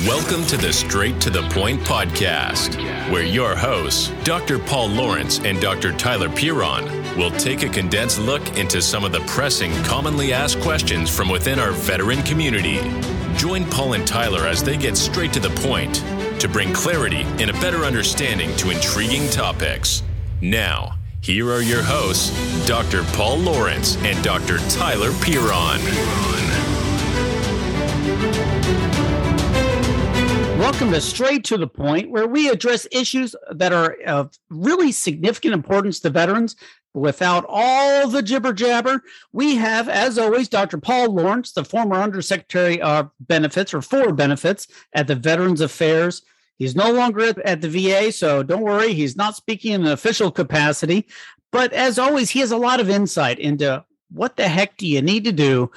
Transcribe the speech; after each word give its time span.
Welcome 0.00 0.44
to 0.46 0.56
the 0.56 0.72
Straight 0.72 1.20
to 1.20 1.30
the 1.30 1.42
Point 1.50 1.80
podcast, 1.82 2.74
where 3.12 3.22
your 3.22 3.54
hosts, 3.54 4.10
Dr. 4.24 4.58
Paul 4.58 4.88
Lawrence 4.88 5.38
and 5.38 5.60
Dr. 5.60 5.92
Tyler 5.92 6.28
Piron, 6.28 7.16
will 7.16 7.30
take 7.30 7.62
a 7.62 7.68
condensed 7.68 8.18
look 8.18 8.58
into 8.58 8.82
some 8.82 9.04
of 9.04 9.12
the 9.12 9.20
pressing, 9.20 9.72
commonly 9.84 10.32
asked 10.32 10.60
questions 10.62 11.16
from 11.16 11.28
within 11.28 11.60
our 11.60 11.70
veteran 11.70 12.20
community. 12.24 12.80
Join 13.36 13.64
Paul 13.66 13.92
and 13.92 14.04
Tyler 14.04 14.48
as 14.48 14.64
they 14.64 14.76
get 14.76 14.96
straight 14.96 15.32
to 15.32 15.40
the 15.40 15.50
point 15.62 15.94
to 16.40 16.48
bring 16.48 16.72
clarity 16.72 17.22
and 17.38 17.48
a 17.48 17.60
better 17.60 17.84
understanding 17.84 18.54
to 18.56 18.70
intriguing 18.70 19.30
topics. 19.30 20.02
Now, 20.40 20.98
here 21.20 21.52
are 21.52 21.62
your 21.62 21.84
hosts, 21.84 22.66
Dr. 22.66 23.04
Paul 23.12 23.38
Lawrence 23.38 23.96
and 23.98 24.22
Dr. 24.24 24.58
Tyler 24.70 25.12
Piron. 25.20 26.33
Welcome 30.64 30.92
to 30.92 31.00
Straight 31.02 31.44
to 31.44 31.58
the 31.58 31.66
Point, 31.66 32.08
where 32.08 32.26
we 32.26 32.48
address 32.48 32.86
issues 32.90 33.36
that 33.50 33.74
are 33.74 33.98
of 34.06 34.30
really 34.48 34.92
significant 34.92 35.52
importance 35.52 36.00
to 36.00 36.08
veterans 36.08 36.56
without 36.94 37.44
all 37.46 38.08
the 38.08 38.22
jibber 38.22 38.54
jabber. 38.54 39.02
We 39.30 39.56
have, 39.56 39.90
as 39.90 40.16
always, 40.16 40.48
Dr. 40.48 40.78
Paul 40.78 41.12
Lawrence, 41.12 41.52
the 41.52 41.66
former 41.66 41.96
Undersecretary 41.96 42.80
of 42.80 43.10
Benefits 43.20 43.74
or 43.74 43.82
for 43.82 44.14
Benefits 44.14 44.66
at 44.94 45.06
the 45.06 45.16
Veterans 45.16 45.60
Affairs. 45.60 46.22
He's 46.56 46.74
no 46.74 46.90
longer 46.90 47.34
at, 47.44 47.60
the 47.60 47.68
VA, 47.68 48.10
so 48.10 48.42
don't 48.42 48.62
worry, 48.62 48.94
he's 48.94 49.16
not 49.16 49.36
speaking 49.36 49.72
in 49.72 49.82
an 49.82 49.92
official 49.92 50.30
capacity. 50.30 51.06
But 51.52 51.74
as 51.74 51.98
always, 51.98 52.30
he 52.30 52.40
has 52.40 52.52
a 52.52 52.56
lot 52.56 52.80
of 52.80 52.88
insight 52.88 53.38
into 53.38 53.84
what 54.10 54.36
the 54.36 54.48
heck 54.48 54.78
do 54.78 54.86
you 54.86 55.02
need 55.02 55.24
to 55.24 55.32
do 55.32 55.70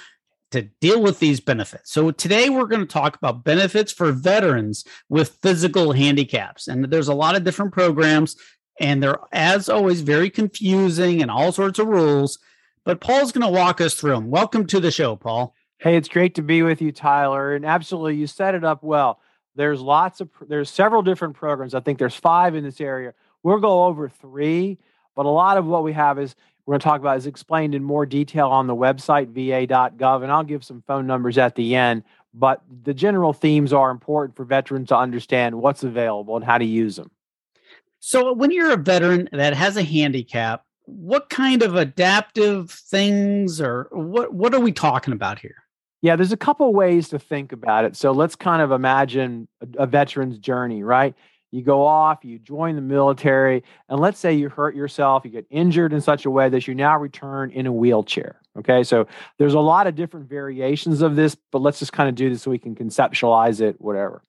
to 0.51 0.63
deal 0.81 1.01
with 1.01 1.19
these 1.19 1.39
benefits. 1.39 1.91
So 1.91 2.11
today 2.11 2.49
we're 2.49 2.67
going 2.67 2.81
to 2.81 2.85
talk 2.85 3.15
about 3.15 3.43
benefits 3.43 3.91
for 3.91 4.11
veterans 4.11 4.85
with 5.09 5.37
physical 5.41 5.91
handicaps. 5.91 6.67
And 6.67 6.85
there's 6.85 7.09
a 7.09 7.13
lot 7.13 7.35
of 7.35 7.43
different 7.43 7.73
programs 7.73 8.35
and 8.79 9.01
they're 9.01 9.19
as 9.31 9.69
always 9.69 10.01
very 10.01 10.29
confusing 10.29 11.21
and 11.21 11.31
all 11.31 11.51
sorts 11.51 11.79
of 11.79 11.87
rules, 11.87 12.39
but 12.85 13.01
Paul's 13.01 13.31
going 13.31 13.45
to 13.45 13.51
walk 13.51 13.81
us 13.81 13.95
through 13.95 14.11
them. 14.11 14.29
Welcome 14.29 14.67
to 14.67 14.79
the 14.79 14.91
show, 14.91 15.15
Paul. 15.15 15.55
Hey, 15.79 15.95
it's 15.95 16.09
great 16.09 16.35
to 16.35 16.41
be 16.41 16.61
with 16.61 16.81
you, 16.81 16.91
Tyler. 16.91 17.53
And 17.53 17.65
absolutely 17.65 18.15
you 18.15 18.27
set 18.27 18.55
it 18.55 18.63
up 18.63 18.83
well. 18.83 19.19
There's 19.55 19.81
lots 19.81 20.21
of 20.21 20.29
there's 20.47 20.69
several 20.69 21.01
different 21.01 21.35
programs. 21.35 21.73
I 21.73 21.79
think 21.79 21.97
there's 21.97 22.15
5 22.15 22.55
in 22.55 22.63
this 22.63 22.79
area. 22.79 23.13
We'll 23.41 23.59
go 23.59 23.85
over 23.85 24.07
3, 24.07 24.77
but 25.15 25.25
a 25.25 25.29
lot 25.29 25.57
of 25.57 25.65
what 25.65 25.83
we 25.83 25.93
have 25.93 26.19
is 26.19 26.35
we're 26.67 26.73
going 26.73 26.81
to 26.81 26.83
talk 26.83 26.99
about 26.99 27.17
is 27.17 27.27
explained 27.27 27.73
in 27.73 27.81
more 27.81 28.05
detail 28.05 28.49
on 28.49 28.67
the 28.67 28.75
website, 28.75 29.29
va.gov, 29.29 30.21
and 30.21 30.29
I'll 30.29 30.43
give 30.43 30.65
some 30.65 30.83
phone 30.85 31.07
numbers 31.07 31.37
at 31.37 31.55
the 31.55 31.75
end. 31.75 32.03
But 32.33 32.61
the 32.83 32.93
general 32.93 33.31
themes 33.31 33.71
are 33.71 33.89
important 33.89 34.35
for 34.35 34.43
veterans 34.43 34.89
to 34.89 34.97
understand 34.97 35.55
what's 35.55 35.83
available 35.83 36.35
and 36.35 36.43
how 36.43 36.57
to 36.57 36.65
use 36.65 36.97
them. 36.97 37.09
So, 37.99 38.33
when 38.33 38.51
you're 38.51 38.71
a 38.71 38.77
veteran 38.77 39.29
that 39.31 39.53
has 39.53 39.77
a 39.77 39.81
handicap, 39.81 40.65
what 40.83 41.29
kind 41.29 41.63
of 41.63 41.75
adaptive 41.75 42.69
things 42.69 43.61
or 43.61 43.87
what, 43.91 44.33
what 44.33 44.53
are 44.53 44.59
we 44.59 44.73
talking 44.73 45.13
about 45.13 45.39
here? 45.39 45.63
Yeah, 46.01 46.17
there's 46.17 46.33
a 46.33 46.37
couple 46.37 46.71
ways 46.73 47.07
to 47.09 47.17
think 47.17 47.53
about 47.53 47.85
it. 47.85 47.95
So, 47.95 48.11
let's 48.11 48.35
kind 48.35 48.61
of 48.61 48.71
imagine 48.73 49.47
a, 49.61 49.83
a 49.83 49.87
veteran's 49.87 50.37
journey, 50.37 50.83
right? 50.83 51.15
You 51.51 51.61
go 51.61 51.85
off, 51.85 52.23
you 52.23 52.39
join 52.39 52.75
the 52.75 52.81
military, 52.81 53.63
and 53.89 53.99
let's 53.99 54.19
say 54.19 54.33
you 54.33 54.49
hurt 54.49 54.75
yourself, 54.75 55.23
you 55.25 55.31
get 55.31 55.47
injured 55.49 55.93
in 55.93 56.01
such 56.01 56.25
a 56.25 56.31
way 56.31 56.49
that 56.49 56.67
you 56.67 56.75
now 56.75 56.97
return 56.97 57.51
in 57.51 57.65
a 57.65 57.71
wheelchair. 57.71 58.39
Okay, 58.57 58.83
so 58.83 59.07
there's 59.37 59.53
a 59.53 59.59
lot 59.59 59.87
of 59.87 59.95
different 59.95 60.27
variations 60.27 61.01
of 61.01 61.15
this, 61.15 61.35
but 61.51 61.61
let's 61.61 61.79
just 61.79 61.93
kind 61.93 62.09
of 62.09 62.15
do 62.15 62.29
this 62.29 62.41
so 62.41 62.51
we 62.51 62.57
can 62.57 62.75
conceptualize 62.75 63.61
it, 63.61 63.79
whatever. 63.79 64.23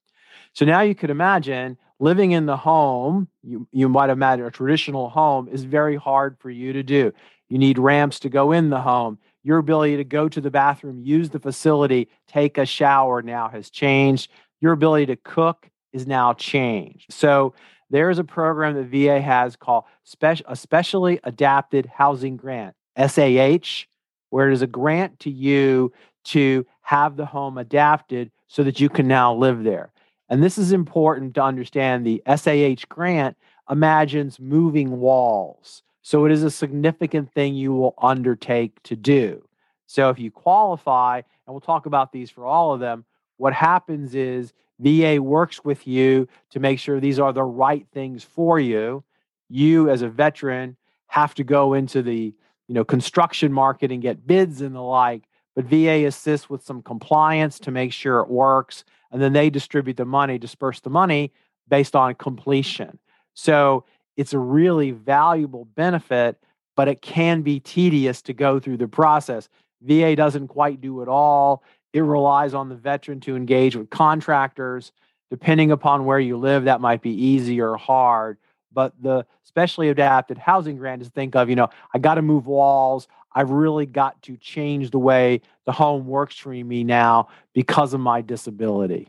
So 0.53 0.65
now 0.65 0.83
you 0.83 0.95
could 0.95 1.11
imagine 1.11 1.79
living 1.99 2.33
in 2.33 2.47
the 2.47 2.57
home, 2.57 3.29
you, 3.43 3.67
you 3.73 3.89
might 3.89 4.11
imagine 4.11 4.45
a 4.45 4.51
traditional 4.51 5.09
home 5.09 5.49
is 5.49 5.65
very 5.65 5.97
hard 5.97 6.37
for 6.39 6.51
you 6.51 6.73
to 6.75 6.83
do. 6.83 7.13
You 7.49 7.59
need 7.59 7.79
ramps 7.79 8.21
to 8.21 8.29
go 8.29 8.53
in 8.53 8.71
the 8.71 8.81
home. 8.81 9.19
Your 9.43 9.59
ability 9.59 9.97
to 9.97 10.05
go 10.05 10.29
to 10.29 10.41
the 10.41 10.51
bathroom, 10.51 11.01
use 11.03 11.31
the 11.31 11.41
facility, 11.41 12.09
take 12.27 12.59
a 12.59 12.67
shower 12.67 13.23
now 13.23 13.49
has 13.49 13.71
changed. 13.71 14.31
Your 14.61 14.73
ability 14.73 15.07
to 15.07 15.17
cook 15.17 15.69
is 15.93 16.07
now 16.07 16.33
changed. 16.35 17.13
So 17.13 17.55
there 17.91 18.11
is 18.11 18.19
a 18.19 18.25
program 18.25 18.75
that 18.75 18.87
VA 18.87 19.21
has 19.21 19.57
called 19.57 19.85
Spe- 20.05 20.43
a 20.47 20.57
Specially 20.57 21.21
Adapted 21.25 21.87
Housing 21.87 22.37
Grant, 22.37 22.75
SAH, 22.97 23.87
where 24.31 24.51
it 24.51 24.53
is 24.53 24.63
a 24.63 24.67
grant 24.67 25.21
to 25.21 25.31
you 25.31 25.93
to 26.25 26.67
have 26.83 27.17
the 27.17 27.27
home 27.27 27.57
adapted 27.59 28.31
so 28.47 28.63
that 28.63 28.81
you 28.81 28.89
can 28.89 29.09
now 29.09 29.35
live 29.35 29.65
there. 29.65 29.93
And 30.29 30.43
this 30.43 30.59
is 30.59 30.73
important 30.73 31.35
to 31.35 31.43
understand. 31.43 32.07
The 32.07 32.23
SAH 32.27 32.87
grant 32.89 33.37
imagines 33.71 34.39
moving 34.39 35.01
walls. 35.01 35.83
So 36.03 36.25
it 36.25 36.33
is 36.33 36.43
a 36.43 36.51
significant 36.51 37.33
thing 37.33 37.55
you 37.55 37.73
will 37.73 37.95
undertake 38.01 38.83
to 38.85 38.97
do. 38.97 39.47
So 39.87 40.11
if 40.11 40.19
you 40.19 40.31
qualify, 40.31 41.17
and 41.19 41.55
we'll 41.55 41.61
talk 41.61 41.87
about 41.87 42.13
these 42.13 42.31
for 42.31 42.45
all 42.45 42.75
of 42.75 42.81
them, 42.81 43.05
what 43.39 43.55
happens 43.55 44.15
is 44.15 44.53
VA 44.81 45.21
works 45.21 45.65
with 45.65 45.87
you 45.87 46.29
to 46.51 46.61
make 46.61 46.79
sure 46.79 47.01
these 47.01 47.19
are 47.19 47.33
the 47.33 47.43
right 47.43 47.87
things 47.93 48.23
for 48.23 48.61
you. 48.61 49.03
You, 49.49 49.91
as 49.91 50.03
a 50.03 50.09
veteran, 50.09 50.77
have 51.09 51.35
to 51.35 51.45
go 51.45 51.75
into 51.75 52.03
the 52.03 52.35
you 52.69 52.75
know 52.75 52.85
construction 52.85 53.53
market 53.53 53.91
and 53.91 54.03
get 54.03 54.27
bids 54.27 54.61
and 54.61 54.75
the 54.75 54.81
like. 54.81 55.25
But 55.57 55.65
VA 55.65 56.07
assists 56.07 56.49
with 56.49 56.65
some 56.65 56.83
compliance 56.83 57.59
to 57.61 57.71
make 57.71 57.93
sure 57.93 58.21
it 58.21 58.29
works, 58.29 58.85
and 59.11 59.21
then 59.21 59.33
they 59.33 59.51
distribute 59.51 59.97
the 59.97 60.05
money, 60.05 60.39
disperse 60.39 60.81
the 60.81 60.91
money 60.91 61.33
based 61.69 61.97
on 61.97 62.15
completion. 62.15 62.99
So 63.35 63.85
it's 64.17 64.33
a 64.33 64.39
really 64.39 64.93
valuable 64.93 65.65
benefit, 65.65 66.37
but 66.77 66.89
it 66.89 67.03
can 67.03 67.43
be 67.43 67.61
tedious 67.61 68.23
to 68.23 68.33
go 68.33 68.61
through 68.61 68.77
the 68.77 68.89
process. 68.89 69.49
VA 69.83 70.17
doesn't 70.17 70.49
quite 70.49 70.81
do 70.81 71.03
it 71.03 71.09
all. 71.09 71.63
It 71.93 72.01
relies 72.01 72.55
on 72.55 72.69
the 72.69 72.75
veteran 72.75 73.21
to 73.21 73.37
engage 73.37 73.77
with 73.77 73.91
contractors. 73.91 74.93
Depending 75.31 75.71
upon 75.71 76.07
where 76.07 76.19
you 76.19 76.39
live, 76.39 76.65
that 76.65 76.81
might 76.81 77.03
be 77.03 77.11
easy 77.11 77.61
or 77.61 77.77
hard. 77.77 78.39
But 78.73 78.95
the 79.03 79.27
specially 79.45 79.89
adapted 79.89 80.39
housing 80.39 80.77
grant 80.77 81.03
is 81.03 81.09
think 81.09 81.37
of, 81.37 81.51
you 81.51 81.57
know, 81.57 81.69
I 81.95 81.99
got 81.99 82.15
to 82.15 82.23
move 82.23 82.47
walls. 82.47 83.09
I've 83.35 83.51
really 83.51 83.87
got 83.87 84.21
to 84.23 84.37
change 84.37 84.91
the 84.91 84.99
way 84.99 85.43
the 85.67 85.73
home 85.73 86.07
works 86.07 86.37
for 86.37 86.51
me 86.51 86.85
now 86.85 87.29
because 87.53 87.93
of 87.93 88.01
my 88.01 88.21
disability. 88.23 89.09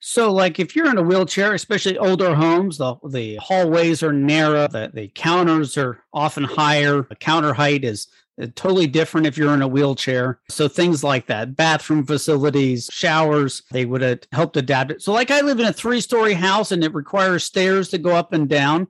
So, 0.00 0.32
like 0.32 0.58
if 0.58 0.76
you're 0.76 0.90
in 0.90 0.98
a 0.98 1.02
wheelchair, 1.02 1.54
especially 1.54 1.98
older 1.98 2.34
homes, 2.34 2.78
the 2.78 2.96
the 3.08 3.36
hallways 3.36 4.02
are 4.02 4.12
narrow, 4.12 4.68
the, 4.68 4.90
the 4.92 5.08
counters 5.08 5.76
are 5.76 5.98
often 6.12 6.44
higher, 6.44 7.02
the 7.02 7.16
counter 7.16 7.52
height 7.52 7.84
is 7.84 8.08
Uh, 8.40 8.46
totally 8.56 8.88
different 8.88 9.26
if 9.26 9.38
you're 9.38 9.54
in 9.54 9.62
a 9.62 9.68
wheelchair. 9.68 10.40
So 10.48 10.66
things 10.66 11.04
like 11.04 11.26
that, 11.26 11.54
bathroom 11.54 12.04
facilities, 12.04 12.88
showers, 12.92 13.62
they 13.70 13.84
would 13.84 14.02
have 14.02 14.20
helped 14.32 14.56
adapt 14.56 14.90
it. 14.90 15.02
So 15.02 15.12
like 15.12 15.30
I 15.30 15.40
live 15.40 15.60
in 15.60 15.66
a 15.66 15.72
three 15.72 16.00
story 16.00 16.34
house 16.34 16.72
and 16.72 16.82
it 16.82 16.92
requires 16.94 17.44
stairs 17.44 17.88
to 17.90 17.98
go 17.98 18.10
up 18.10 18.32
and 18.32 18.48
down. 18.48 18.88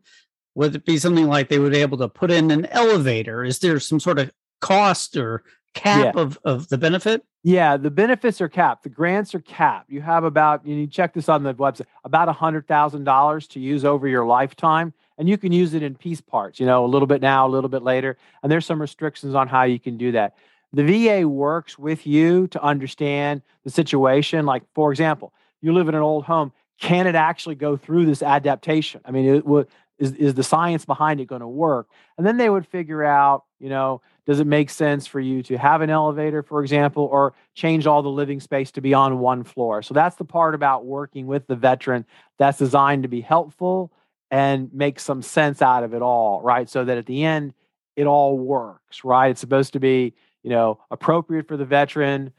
Would 0.54 0.76
it 0.76 0.86
be 0.86 0.98
something 0.98 1.26
like 1.26 1.48
they 1.48 1.58
would 1.58 1.72
be 1.72 1.78
able 1.78 1.98
to 1.98 2.08
put 2.08 2.30
in 2.30 2.50
an 2.50 2.66
elevator? 2.66 3.44
Is 3.44 3.58
there 3.58 3.78
some 3.80 4.00
sort 4.00 4.18
of 4.18 4.30
cost 4.60 5.16
or 5.16 5.42
cap 5.74 6.14
yeah. 6.14 6.22
of, 6.22 6.38
of 6.44 6.68
the 6.68 6.78
benefit? 6.78 7.24
Yeah, 7.42 7.76
the 7.76 7.90
benefits 7.90 8.40
are 8.40 8.48
capped. 8.48 8.84
The 8.84 8.88
grants 8.88 9.34
are 9.34 9.40
capped. 9.40 9.90
You 9.90 10.00
have 10.00 10.24
about, 10.24 10.66
you 10.66 10.74
need 10.74 10.90
to 10.90 10.96
check 10.96 11.12
this 11.12 11.28
on 11.28 11.42
the 11.42 11.52
website, 11.52 11.86
about 12.04 12.34
$100,000 12.34 13.48
to 13.50 13.60
use 13.60 13.84
over 13.84 14.08
your 14.08 14.24
lifetime 14.24 14.94
and 15.18 15.28
you 15.28 15.38
can 15.38 15.52
use 15.52 15.74
it 15.74 15.82
in 15.82 15.94
piece 15.94 16.20
parts, 16.20 16.58
you 16.58 16.66
know, 16.66 16.84
a 16.84 16.88
little 16.88 17.06
bit 17.06 17.22
now, 17.22 17.46
a 17.46 17.50
little 17.50 17.70
bit 17.70 17.82
later. 17.82 18.16
And 18.42 18.50
there's 18.50 18.66
some 18.66 18.80
restrictions 18.80 19.34
on 19.34 19.48
how 19.48 19.62
you 19.62 19.78
can 19.78 19.96
do 19.96 20.12
that. 20.12 20.34
The 20.72 20.82
VA 20.82 21.28
works 21.28 21.78
with 21.78 22.06
you 22.06 22.48
to 22.48 22.62
understand 22.62 23.42
the 23.62 23.70
situation. 23.70 24.44
Like, 24.44 24.64
for 24.74 24.90
example, 24.90 25.32
you 25.60 25.72
live 25.72 25.88
in 25.88 25.94
an 25.94 26.02
old 26.02 26.24
home. 26.24 26.52
Can 26.80 27.06
it 27.06 27.14
actually 27.14 27.54
go 27.54 27.76
through 27.76 28.06
this 28.06 28.22
adaptation? 28.22 29.00
I 29.04 29.12
mean, 29.12 29.36
it, 29.36 29.68
is, 29.98 30.12
is 30.12 30.34
the 30.34 30.42
science 30.42 30.84
behind 30.84 31.20
it 31.20 31.26
going 31.26 31.40
to 31.40 31.48
work? 31.48 31.88
And 32.18 32.26
then 32.26 32.36
they 32.36 32.50
would 32.50 32.66
figure 32.66 33.04
out, 33.04 33.44
you 33.60 33.68
know, 33.68 34.02
does 34.26 34.40
it 34.40 34.46
make 34.46 34.70
sense 34.70 35.06
for 35.06 35.20
you 35.20 35.42
to 35.44 35.56
have 35.56 35.80
an 35.80 35.90
elevator, 35.90 36.42
for 36.42 36.62
example, 36.62 37.04
or 37.04 37.34
change 37.54 37.86
all 37.86 38.02
the 38.02 38.08
living 38.08 38.40
space 38.40 38.72
to 38.72 38.80
be 38.80 38.94
on 38.94 39.20
one 39.20 39.44
floor? 39.44 39.82
So 39.82 39.94
that's 39.94 40.16
the 40.16 40.24
part 40.24 40.54
about 40.54 40.84
working 40.84 41.26
with 41.26 41.46
the 41.46 41.54
veteran 41.54 42.04
that's 42.38 42.58
designed 42.58 43.04
to 43.04 43.08
be 43.08 43.20
helpful 43.20 43.92
and 44.34 44.68
make 44.74 44.98
some 44.98 45.22
sense 45.22 45.62
out 45.62 45.84
of 45.84 45.94
it 45.94 46.02
all, 46.02 46.42
right? 46.42 46.68
So 46.68 46.84
that 46.84 46.98
at 46.98 47.06
the 47.06 47.22
end, 47.22 47.54
it 47.94 48.08
all 48.08 48.36
works, 48.36 49.04
right? 49.04 49.30
It's 49.30 49.40
supposed 49.40 49.74
to 49.74 49.78
be, 49.78 50.12
you 50.42 50.50
know, 50.50 50.80
appropriate 50.90 51.46
for 51.46 51.56
the 51.56 51.64
veteran, 51.64 52.32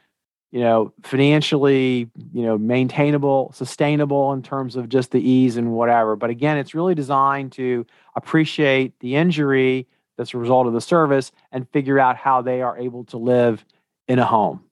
you 0.52 0.60
know, 0.60 0.92
financially, 1.04 2.10
you 2.34 2.44
know, 2.44 2.58
maintainable, 2.58 3.54
sustainable 3.54 4.34
in 4.34 4.44
terms 4.44 4.76
of 4.76 4.90
just 4.90 5.12
the 5.12 5.22
ease 5.22 5.56
and 5.56 5.72
whatever. 5.72 6.18
But 6.18 6.32
again, 6.32 6.58
it's 6.58 6.76
really 6.76 6.96
designed 6.96 7.54
to 7.54 7.86
appreciate 8.14 9.00
the 9.00 9.16
injury 9.16 9.88
that's 10.18 10.34
a 10.34 10.38
result 10.38 10.68
of 10.68 10.74
the 10.74 10.82
service 10.82 11.32
and 11.54 11.66
figure 11.70 11.98
out 11.98 12.18
how 12.18 12.42
they 12.42 12.62
are 12.62 12.78
able 12.78 13.06
to 13.06 13.18
live 13.18 13.64
in 14.10 14.20
a 14.20 14.26
home. 14.26 14.66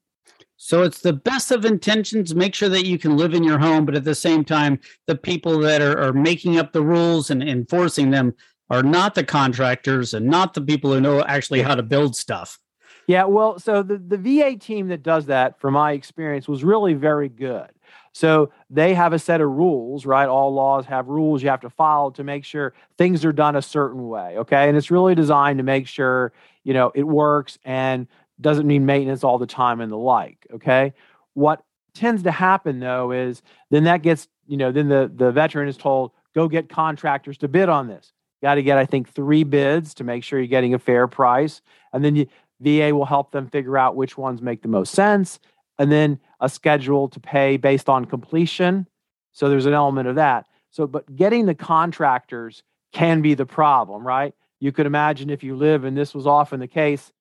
So 0.66 0.82
it's 0.84 1.02
the 1.02 1.12
best 1.12 1.52
of 1.52 1.66
intentions. 1.66 2.34
Make 2.34 2.56
sure 2.56 2.70
that 2.70 2.86
you 2.86 2.98
can 2.98 3.18
live 3.18 3.34
in 3.34 3.44
your 3.44 3.60
home, 3.60 3.86
but 3.86 3.96
at 3.96 4.06
the 4.06 4.16
same 4.16 4.46
time, 4.46 4.80
the 5.08 5.16
people 5.18 5.60
that 5.60 5.82
are, 5.82 6.00
are 6.00 6.14
making 6.14 6.58
up 6.58 6.72
the 6.72 6.82
rules 6.82 7.30
and 7.30 7.44
enforcing 7.44 8.12
them 8.12 8.34
are 8.70 8.82
not 8.82 9.14
the 9.14 9.26
contractors 9.26 10.14
and 10.14 10.26
not 10.26 10.54
the 10.54 10.62
people 10.62 10.94
who 10.94 11.02
know 11.02 11.22
actually 11.26 11.62
how 11.64 11.76
to 11.76 11.84
build 11.84 12.16
stuff. 12.16 12.60
Yeah, 13.08 13.26
well, 13.26 13.60
so 13.60 13.84
the, 13.84 13.98
the 13.98 14.18
VA 14.18 14.56
team 14.56 14.88
that 14.88 15.04
does 15.04 15.26
that, 15.26 15.60
from 15.60 15.74
my 15.74 15.92
experience, 15.92 16.48
was 16.48 16.64
really 16.64 16.94
very 16.94 17.28
good. 17.28 17.68
So 18.14 18.50
they 18.70 18.94
have 18.94 19.12
a 19.12 19.20
set 19.20 19.42
of 19.42 19.50
rules, 19.50 20.06
right? 20.06 20.30
All 20.30 20.54
laws 20.54 20.86
have 20.86 21.10
rules 21.10 21.44
you 21.44 21.50
have 21.50 21.62
to 21.62 21.70
follow 21.70 22.12
to 22.12 22.24
make 22.24 22.46
sure 22.46 22.74
things 22.98 23.26
are 23.26 23.34
done 23.34 23.58
a 23.58 23.62
certain 23.62 24.08
way. 24.08 24.38
Okay. 24.38 24.70
And 24.70 24.78
it's 24.78 24.90
really 24.90 25.14
designed 25.14 25.58
to 25.58 25.64
make 25.64 25.88
sure, 25.88 26.32
you 26.64 26.74
know, 26.74 26.94
it 26.96 27.04
works 27.04 27.60
and 27.66 28.08
doesn't 28.44 28.68
need 28.68 28.80
maintenance 28.80 29.24
all 29.24 29.40
the 29.40 29.48
time 29.48 29.82
and 29.82 29.92
the 29.92 29.98
like. 29.98 30.46
Okay. 30.54 30.94
What 31.34 31.64
tends 31.96 32.24
to 32.24 32.32
happen 32.32 32.80
though 32.80 33.12
is 33.12 33.42
then 33.72 33.86
that 33.86 34.04
gets, 34.04 34.28
you 34.48 34.58
know, 34.58 34.72
then 34.72 34.90
the, 34.90 35.12
the 35.14 35.32
veteran 35.32 35.68
is 35.68 35.78
told, 35.78 36.12
go 36.36 36.48
get 36.48 36.70
contractors 36.70 37.38
to 37.40 37.48
bid 37.48 37.70
on 37.70 37.88
this. 37.88 38.14
Got 38.42 38.56
to 38.56 38.64
get, 38.64 38.78
I 38.78 38.86
think, 38.86 39.10
three 39.10 39.44
bids 39.44 39.94
to 39.96 40.04
make 40.04 40.24
sure 40.24 40.38
you're 40.38 40.48
getting 40.48 40.74
a 40.74 40.80
fair 40.80 41.08
price. 41.08 41.62
And 41.94 42.04
then 42.04 42.16
you, 42.16 42.28
VA 42.60 42.94
will 42.94 43.06
help 43.06 43.32
them 43.32 43.48
figure 43.48 43.78
out 43.78 43.96
which 43.96 44.18
ones 44.18 44.42
make 44.42 44.62
the 44.62 44.68
most 44.68 44.94
sense. 44.94 45.40
And 45.80 45.92
then 45.92 46.20
a 46.40 46.50
schedule 46.50 47.08
to 47.10 47.20
pay 47.20 47.58
based 47.58 47.90
on 47.90 48.06
completion. 48.06 48.88
So 49.32 49.50
there's 49.50 49.66
an 49.66 49.74
element 49.74 50.08
of 50.08 50.16
that. 50.16 50.46
So, 50.72 50.88
but 50.88 51.16
getting 51.16 51.46
the 51.46 51.56
contractors 51.56 52.64
can 52.92 53.22
be 53.22 53.34
the 53.34 53.46
problem, 53.46 54.06
right? 54.06 54.34
You 54.60 54.72
could 54.72 54.86
imagine 54.86 55.30
if 55.30 55.44
you 55.44 55.56
live, 55.56 55.84
and 55.84 55.98
this 55.98 56.14
was 56.14 56.28
often 56.28 56.60
the 56.60 56.68
case, 56.68 57.12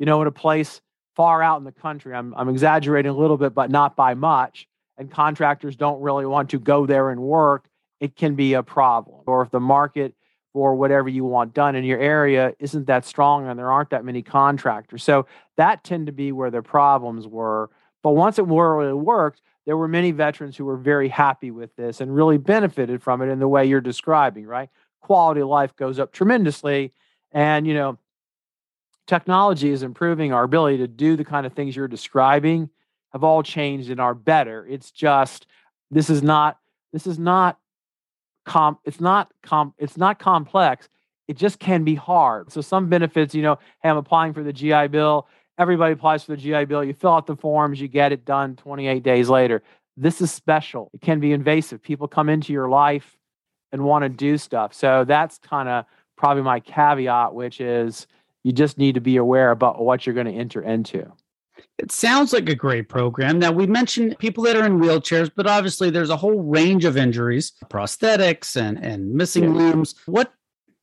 you 0.00 0.06
know, 0.06 0.22
in 0.22 0.26
a 0.26 0.32
place 0.32 0.80
far 1.14 1.42
out 1.42 1.58
in 1.58 1.64
the 1.64 1.72
country. 1.72 2.14
I'm, 2.14 2.34
I'm 2.34 2.48
exaggerating 2.48 3.10
a 3.10 3.16
little 3.16 3.36
bit, 3.36 3.54
but 3.54 3.70
not 3.70 3.94
by 3.94 4.14
much. 4.14 4.66
And 4.96 5.10
contractors 5.10 5.76
don't 5.76 6.00
really 6.00 6.24
want 6.24 6.50
to 6.50 6.58
go 6.58 6.86
there 6.86 7.10
and 7.10 7.20
work. 7.20 7.68
It 8.00 8.16
can 8.16 8.34
be 8.34 8.54
a 8.54 8.62
problem. 8.62 9.20
Or 9.26 9.42
if 9.42 9.50
the 9.50 9.60
market 9.60 10.14
for 10.54 10.74
whatever 10.74 11.10
you 11.10 11.24
want 11.24 11.52
done 11.52 11.76
in 11.76 11.84
your 11.84 12.00
area 12.00 12.54
isn't 12.58 12.86
that 12.86 13.04
strong 13.04 13.46
and 13.46 13.58
there 13.58 13.70
aren't 13.70 13.90
that 13.90 14.04
many 14.04 14.22
contractors. 14.22 15.04
So 15.04 15.26
that 15.58 15.84
tend 15.84 16.06
to 16.06 16.12
be 16.12 16.32
where 16.32 16.50
the 16.50 16.62
problems 16.62 17.26
were. 17.26 17.68
But 18.02 18.12
once 18.12 18.38
it 18.38 18.46
really 18.46 18.94
worked, 18.94 19.42
there 19.66 19.76
were 19.76 19.86
many 19.86 20.12
veterans 20.12 20.56
who 20.56 20.64
were 20.64 20.78
very 20.78 21.10
happy 21.10 21.50
with 21.50 21.76
this 21.76 22.00
and 22.00 22.14
really 22.14 22.38
benefited 22.38 23.02
from 23.02 23.20
it 23.20 23.28
in 23.28 23.38
the 23.38 23.46
way 23.46 23.66
you're 23.66 23.82
describing, 23.82 24.46
right? 24.46 24.70
Quality 25.02 25.42
of 25.42 25.48
life 25.48 25.76
goes 25.76 25.98
up 25.98 26.10
tremendously. 26.10 26.94
And, 27.32 27.66
you 27.66 27.74
know, 27.74 27.98
technology 29.10 29.70
is 29.70 29.82
improving 29.82 30.32
our 30.32 30.44
ability 30.44 30.78
to 30.78 30.86
do 30.86 31.16
the 31.16 31.24
kind 31.24 31.44
of 31.44 31.52
things 31.52 31.74
you're 31.74 31.88
describing 31.88 32.70
have 33.12 33.24
all 33.24 33.42
changed 33.42 33.90
and 33.90 34.00
are 34.00 34.14
better. 34.14 34.64
It's 34.70 34.92
just 34.92 35.48
this 35.90 36.08
is 36.08 36.22
not 36.22 36.58
this 36.92 37.08
is 37.08 37.18
not 37.18 37.58
com 38.46 38.78
it's 38.84 39.00
not 39.00 39.32
com 39.42 39.74
it's 39.78 39.96
not 39.96 40.20
complex. 40.20 40.88
It 41.26 41.36
just 41.36 41.58
can 41.58 41.82
be 41.82 41.96
hard. 41.96 42.52
So 42.52 42.60
some 42.60 42.88
benefits 42.88 43.34
you 43.34 43.42
know 43.42 43.58
hey 43.82 43.88
i'm 43.88 43.96
applying 43.96 44.32
for 44.32 44.44
the 44.44 44.52
gi 44.52 44.86
bill. 44.86 45.26
Everybody 45.58 45.92
applies 45.92 46.22
for 46.22 46.36
the 46.36 46.40
gi 46.40 46.64
bill. 46.66 46.84
You 46.84 46.94
fill 46.94 47.14
out 47.14 47.26
the 47.26 47.34
forms 47.34 47.80
you 47.80 47.88
get 47.88 48.12
it 48.12 48.24
done 48.24 48.54
28 48.54 49.02
days 49.02 49.28
later. 49.28 49.60
This 49.96 50.20
is 50.20 50.30
special. 50.30 50.88
It 50.94 51.00
can 51.00 51.18
be 51.18 51.32
invasive. 51.32 51.82
People 51.82 52.06
come 52.06 52.28
into 52.28 52.52
your 52.52 52.68
life 52.68 53.18
and 53.72 53.82
want 53.82 54.04
to 54.04 54.08
do 54.08 54.38
stuff. 54.38 54.72
So 54.72 55.04
that's 55.04 55.38
kind 55.38 55.68
of 55.68 55.84
probably 56.16 56.44
my 56.44 56.60
caveat 56.60 57.34
which 57.34 57.60
is 57.60 58.06
you 58.42 58.52
just 58.52 58.78
need 58.78 58.94
to 58.94 59.00
be 59.00 59.16
aware 59.16 59.50
about 59.50 59.82
what 59.82 60.06
you're 60.06 60.14
going 60.14 60.26
to 60.26 60.32
enter 60.32 60.62
into. 60.62 61.12
It 61.78 61.92
sounds 61.92 62.32
like 62.32 62.48
a 62.48 62.54
great 62.54 62.88
program. 62.88 63.38
Now, 63.38 63.52
we 63.52 63.66
mentioned 63.66 64.18
people 64.18 64.44
that 64.44 64.56
are 64.56 64.64
in 64.64 64.80
wheelchairs, 64.80 65.30
but 65.34 65.46
obviously 65.46 65.90
there's 65.90 66.10
a 66.10 66.16
whole 66.16 66.42
range 66.42 66.84
of 66.84 66.96
injuries, 66.96 67.52
prosthetics 67.68 68.56
and, 68.56 68.78
and 68.78 69.14
missing 69.14 69.44
yeah. 69.44 69.50
limbs. 69.50 69.94
What 70.06 70.32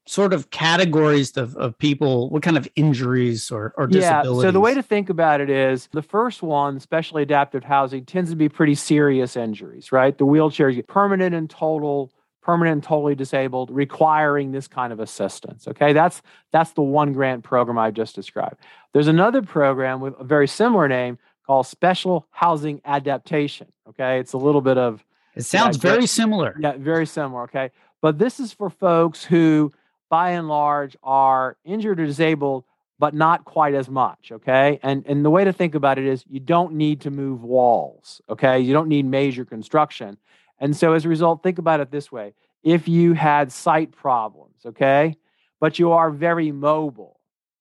sort 0.08 0.34
of 0.34 0.50
categories 0.52 1.36
of, 1.36 1.56
of 1.58 1.78
people, 1.78 2.30
what 2.30 2.42
kind 2.42 2.58
of 2.58 2.68
injuries 2.76 3.52
or, 3.52 3.74
or 3.78 3.88
disabilities? 3.88 4.44
Yeah, 4.44 4.48
so 4.48 4.52
the 4.52 4.60
way 4.60 4.74
to 4.74 4.82
think 4.82 5.10
about 5.10 5.42
it 5.42 5.50
is 5.50 5.90
the 5.92 6.02
first 6.02 6.42
one, 6.42 6.80
specially 6.80 7.24
adaptive 7.24 7.64
housing, 7.64 8.06
tends 8.06 8.30
to 8.30 8.36
be 8.36 8.50
pretty 8.50 8.76
serious 8.76 9.36
injuries, 9.36 9.92
right? 9.92 10.18
The 10.18 10.26
wheelchairs, 10.26 10.86
permanent 10.88 11.36
and 11.36 11.50
total 11.50 12.12
permanent 12.48 12.76
and 12.76 12.84
totally 12.84 13.14
disabled 13.14 13.70
requiring 13.70 14.54
this 14.54 14.70
kind 14.70 14.94
of 14.94 15.02
assistance 15.02 15.68
okay? 15.68 15.92
That's 15.92 16.22
that's 16.54 16.72
the 16.72 16.82
one 16.82 17.12
grant 17.12 17.44
program 17.44 17.78
i 17.78 17.92
just 17.92 18.16
described. 18.16 18.56
There's 18.94 19.10
another 19.10 19.42
program 19.42 20.00
with 20.00 20.14
a 20.18 20.24
very 20.24 20.48
similar 20.48 20.88
name 20.88 21.20
called 21.46 21.68
special 21.68 22.26
housing 22.32 22.80
adaptation 22.86 23.68
okay? 23.90 24.20
It's 24.20 24.32
a 24.32 24.38
little 24.38 24.62
bit 24.62 24.78
of 24.78 25.04
it 25.36 25.44
sounds 25.44 25.76
yeah, 25.76 25.92
very 25.92 26.08
similar. 26.08 26.56
Yeah 26.58 26.78
very 26.78 27.06
similar 27.06 27.44
okay? 27.44 27.72
But 28.02 28.18
this 28.18 28.40
is 28.40 28.54
for 28.54 28.70
folks 28.70 29.26
who 29.26 29.74
by 30.10 30.32
and 30.32 30.48
large 30.48 30.96
are 31.04 31.58
injured 31.66 32.00
or 32.00 32.06
disabled 32.06 32.64
but 32.98 33.14
not 33.14 33.44
quite 33.44 33.74
as 33.74 33.90
much 33.90 34.32
okay? 34.32 34.80
And 34.84 35.06
and 35.06 35.26
the 35.26 35.30
way 35.30 35.44
to 35.44 35.52
think 35.52 35.76
about 35.76 35.98
it 35.98 36.06
is 36.06 36.24
you 36.30 36.40
don't 36.40 36.76
need 36.76 37.02
to 37.02 37.12
move 37.12 37.44
walls 37.44 38.22
okay? 38.30 38.58
You 38.58 38.72
don't 38.72 38.88
need 38.88 39.06
major 39.06 39.44
construction 39.44 40.18
and 40.60 40.76
so 40.76 40.94
as 40.94 41.06
a 41.06 41.10
result, 41.10 41.44
think 41.44 41.60
about 41.60 41.80
it 41.80 41.92
this 41.92 42.12
way 42.12 42.34
if 42.64 42.88
you 42.88 43.14
had 43.14 43.52
sight 43.52 43.92
problems, 43.92 44.66
okay, 44.66 45.16
but 45.60 45.80
you 45.80 45.92
are 45.92 46.10
very 46.10 46.52
mobile, 46.52 47.20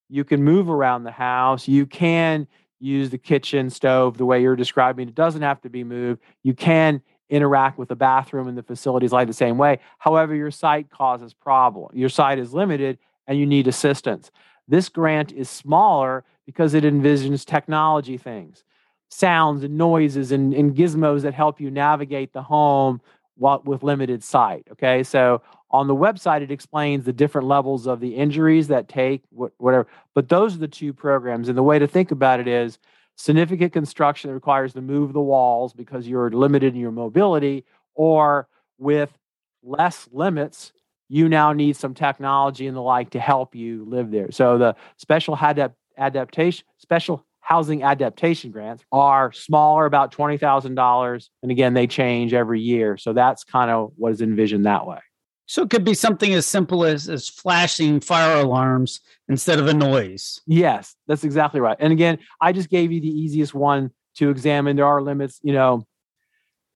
you 0.09 0.25
can 0.25 0.43
move 0.43 0.69
around 0.69 1.05
the 1.05 1.13
house, 1.13 1.69
you 1.69 1.87
can 1.87 2.47
use 2.79 3.11
the 3.11 3.19
kitchen 3.19 3.71
stove 3.71 4.19
the 4.19 4.25
way 4.25 4.43
you're 4.43 4.57
describing. 4.57 5.09
It 5.09 5.15
doesn't 5.15 5.43
have 5.43 5.61
to 5.63 5.71
be 5.71 5.85
moved. 5.85 6.21
You 6.43 6.55
can 6.55 7.03
interact 7.29 7.79
with 7.79 7.89
the 7.89 7.97
bathroom 7.97 8.49
and 8.49 8.57
the 8.57 8.63
facilities 8.63 9.13
like 9.13 9.27
the 9.27 9.33
same 9.33 9.59
way. 9.59 9.81
However, 9.99 10.35
your 10.35 10.51
sight 10.51 10.91
causes 10.91 11.35
problem. 11.35 11.91
Your 11.95 12.09
sight 12.09 12.39
is 12.39 12.53
limited 12.53 12.99
and 13.27 13.39
you 13.39 13.47
need 13.47 13.67
assistance. 13.67 14.31
This 14.69 14.89
grant 14.89 15.33
is 15.33 15.49
smaller 15.49 16.25
because 16.45 16.75
it 16.75 16.85
envisions 16.85 17.45
technology 17.45 18.17
things 18.17 18.65
sounds 19.09 19.63
and 19.63 19.77
noises 19.77 20.33
and, 20.33 20.53
and 20.55 20.75
gizmos 20.75 21.23
that 21.23 21.35
help 21.35 21.61
you 21.61 21.71
navigate 21.71 22.33
the 22.33 22.43
home 22.43 23.01
while, 23.37 23.63
with 23.65 23.83
limited 23.83 24.23
sight. 24.23 24.67
Okay, 24.73 25.03
so 25.03 25.43
on 25.71 25.87
the 25.87 25.95
website 25.95 26.43
it 26.43 26.51
explains 26.51 27.05
the 27.05 27.13
different 27.13 27.47
levels 27.47 27.87
of 27.87 28.01
the 28.01 28.15
injuries 28.15 28.69
that 28.69 28.89
take 28.89 29.23
whatever. 29.31 29.87
But 30.15 30.29
those 30.29 30.55
are 30.55 30.59
the 30.59 30.69
two 30.69 30.93
programs, 30.93 31.49
and 31.49 31.57
the 31.57 31.63
way 31.63 31.79
to 31.79 31.87
think 31.87 32.11
about 32.11 32.41
it 32.41 32.49
is 32.49 32.79
significant 33.17 33.73
construction 33.73 34.29
that 34.29 34.35
requires 34.35 34.75
to 34.75 34.81
move 34.83 35.13
the 35.13 35.21
walls 35.21 35.73
because 35.73 36.07
you're 36.07 36.31
limited 36.31 36.75
in 36.75 36.81
your 36.81 36.93
mobility, 36.93 37.65
or 37.95 38.49
with 38.79 39.17
less 39.63 40.09
limits 40.13 40.73
you 41.09 41.29
now 41.29 41.53
need 41.53 41.77
some 41.77 41.95
technology 41.95 42.67
and 42.67 42.77
the 42.77 42.81
like 42.81 43.11
to 43.11 43.21
help 43.21 43.55
you 43.55 43.85
live 43.85 44.11
there. 44.11 44.31
So 44.33 44.59
the 44.59 44.75
special 44.97 45.39
adapt- 45.41 45.77
adaptation, 45.97 46.67
special 46.79 47.25
housing 47.47 47.85
adaptation 47.85 48.51
grants 48.51 48.85
are 48.91 49.31
smaller, 49.31 49.87
about 49.87 50.13
$20,000. 50.13 51.29
And 51.43 51.53
again, 51.53 51.75
they 51.75 51.87
change 51.87 52.35
every 52.35 52.61
year. 52.61 52.97
So 52.97 53.13
that's 53.13 53.45
kind 53.45 53.71
of 53.71 53.93
what 53.97 54.11
is 54.11 54.21
envisioned 54.21 54.67
that 54.67 54.85
way. 54.85 54.99
So 55.47 55.63
it 55.63 55.71
could 55.71 55.85
be 55.85 55.95
something 55.95 56.35
as 56.35 56.45
simple 56.45 56.85
as, 56.85 57.09
as 57.09 57.29
flashing 57.29 58.01
fire 58.01 58.41
alarms 58.41 58.99
instead 59.29 59.61
of 59.61 59.69
a 59.69 59.75
noise. 59.75 60.41
Yes, 60.49 60.97
that's 61.07 61.23
exactly 61.23 61.61
right. 61.61 61.77
And 61.79 61.93
again, 61.93 62.19
I 62.41 62.51
just 62.51 62.69
gave 62.69 62.91
you 62.91 63.01
the 63.01 63.07
easiest 63.07 63.55
one 63.55 63.93
to 64.17 64.29
examine. 64.31 64.75
There 64.75 64.85
are 64.85 65.01
limits, 65.01 65.39
you 65.45 65.53
know, 65.53 65.87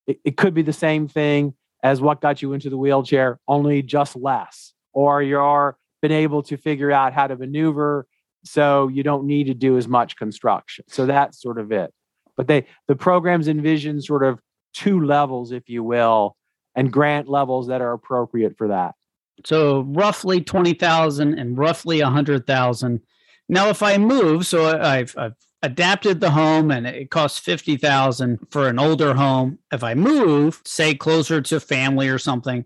it, 0.06 0.20
it 0.24 0.36
could 0.36 0.54
be 0.54 0.62
the 0.62 0.72
same 0.72 1.08
thing 1.08 1.54
as 1.82 2.00
what 2.00 2.20
got 2.20 2.42
you 2.42 2.52
into 2.52 2.70
the 2.70 2.78
wheelchair, 2.78 3.40
only 3.48 3.82
just 3.82 4.14
less. 4.14 4.72
Or 4.92 5.20
you're 5.20 5.76
been 6.00 6.12
able 6.12 6.44
to 6.44 6.56
figure 6.56 6.92
out 6.92 7.12
how 7.12 7.26
to 7.26 7.36
maneuver 7.36 8.06
so 8.44 8.88
you 8.88 9.02
don't 9.02 9.26
need 9.26 9.46
to 9.46 9.54
do 9.54 9.76
as 9.76 9.86
much 9.88 10.16
construction. 10.16 10.84
So 10.88 11.06
that's 11.06 11.40
sort 11.40 11.58
of 11.58 11.72
it. 11.72 11.92
But 12.36 12.48
they 12.48 12.66
the 12.88 12.96
programs 12.96 13.48
envision 13.48 14.00
sort 14.00 14.24
of 14.24 14.40
two 14.72 15.04
levels 15.04 15.52
if 15.52 15.68
you 15.68 15.82
will 15.82 16.36
and 16.74 16.92
grant 16.92 17.28
levels 17.28 17.66
that 17.68 17.80
are 17.80 17.92
appropriate 17.92 18.56
for 18.56 18.68
that. 18.68 18.94
So 19.44 19.80
roughly 19.80 20.40
20,000 20.40 21.38
and 21.38 21.56
roughly 21.56 22.02
100,000 22.02 23.00
now 23.48 23.68
if 23.68 23.82
i 23.82 23.96
move 23.96 24.46
so 24.46 24.78
i've, 24.78 25.14
I've 25.16 25.34
adapted 25.62 26.20
the 26.20 26.30
home 26.30 26.70
and 26.70 26.86
it 26.86 27.10
costs 27.10 27.38
50,000 27.38 28.38
for 28.50 28.68
an 28.68 28.78
older 28.78 29.14
home. 29.14 29.58
If 29.72 29.82
i 29.82 29.94
move 29.94 30.60
say 30.64 30.94
closer 30.94 31.40
to 31.40 31.60
family 31.60 32.08
or 32.08 32.18
something 32.18 32.64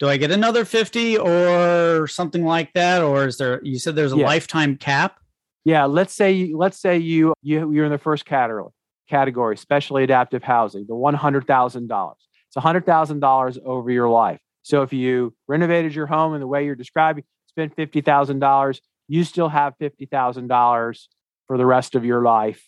do 0.00 0.08
I 0.08 0.16
get 0.16 0.30
another 0.30 0.64
50 0.64 1.18
or 1.18 2.06
something 2.06 2.44
like 2.44 2.72
that? 2.74 3.02
Or 3.02 3.26
is 3.26 3.38
there, 3.38 3.60
you 3.62 3.78
said 3.78 3.96
there's 3.96 4.12
a 4.12 4.16
yeah. 4.16 4.26
lifetime 4.26 4.76
cap? 4.76 5.18
Yeah. 5.64 5.84
Let's 5.84 6.12
say, 6.12 6.52
let's 6.54 6.80
say 6.80 6.98
you, 6.98 7.34
you, 7.42 7.72
you're 7.72 7.84
in 7.84 7.92
the 7.92 7.98
first 7.98 8.24
category, 8.24 8.70
category, 9.08 9.56
specially 9.56 10.04
adaptive 10.04 10.42
housing, 10.42 10.86
the 10.86 10.94
$100,000. 10.94 12.14
It's 12.48 12.56
$100,000 12.56 13.58
over 13.64 13.90
your 13.90 14.08
life. 14.08 14.40
So 14.62 14.82
if 14.82 14.92
you 14.92 15.34
renovated 15.46 15.94
your 15.94 16.06
home 16.06 16.34
in 16.34 16.40
the 16.40 16.46
way 16.46 16.64
you're 16.64 16.74
describing, 16.74 17.24
spent 17.48 17.76
$50,000, 17.76 18.80
you 19.08 19.24
still 19.24 19.48
have 19.48 19.74
$50,000 19.80 20.98
for 21.46 21.58
the 21.58 21.66
rest 21.66 21.94
of 21.94 22.04
your 22.04 22.22
life 22.22 22.66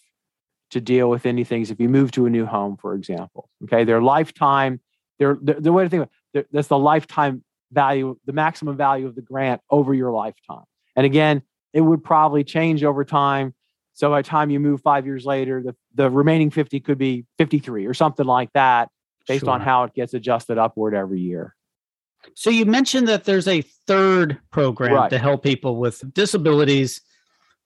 to 0.70 0.80
deal 0.80 1.08
with 1.08 1.26
anything 1.26 1.62
if 1.62 1.80
you 1.80 1.88
move 1.88 2.10
to 2.12 2.26
a 2.26 2.30
new 2.30 2.44
home, 2.44 2.76
for 2.76 2.94
example. 2.94 3.48
Okay, 3.64 3.84
their 3.84 4.02
lifetime, 4.02 4.80
their, 5.18 5.38
their 5.40 5.60
the 5.60 5.72
way 5.72 5.84
to 5.84 5.88
think 5.88 6.02
about 6.02 6.10
it, 6.10 6.16
that's 6.50 6.68
the 6.68 6.78
lifetime 6.78 7.44
value, 7.72 8.16
the 8.26 8.32
maximum 8.32 8.76
value 8.76 9.06
of 9.06 9.14
the 9.14 9.22
grant 9.22 9.60
over 9.70 9.94
your 9.94 10.12
lifetime. 10.12 10.64
And 10.94 11.04
again, 11.04 11.42
it 11.72 11.80
would 11.80 12.02
probably 12.02 12.44
change 12.44 12.84
over 12.84 13.04
time. 13.04 13.54
So 13.94 14.10
by 14.10 14.22
the 14.22 14.28
time 14.28 14.50
you 14.50 14.60
move 14.60 14.80
five 14.82 15.06
years 15.06 15.24
later, 15.24 15.62
the, 15.62 15.74
the 15.94 16.10
remaining 16.10 16.50
50 16.50 16.80
could 16.80 16.98
be 16.98 17.24
53 17.38 17.86
or 17.86 17.94
something 17.94 18.26
like 18.26 18.52
that, 18.54 18.88
based 19.26 19.44
sure. 19.44 19.52
on 19.52 19.60
how 19.60 19.84
it 19.84 19.94
gets 19.94 20.14
adjusted 20.14 20.58
upward 20.58 20.94
every 20.94 21.20
year. 21.20 21.54
So 22.34 22.50
you 22.50 22.66
mentioned 22.66 23.08
that 23.08 23.24
there's 23.24 23.48
a 23.48 23.62
third 23.86 24.38
program 24.50 24.94
right. 24.94 25.10
to 25.10 25.18
help 25.18 25.42
people 25.42 25.76
with 25.76 26.02
disabilities 26.12 27.00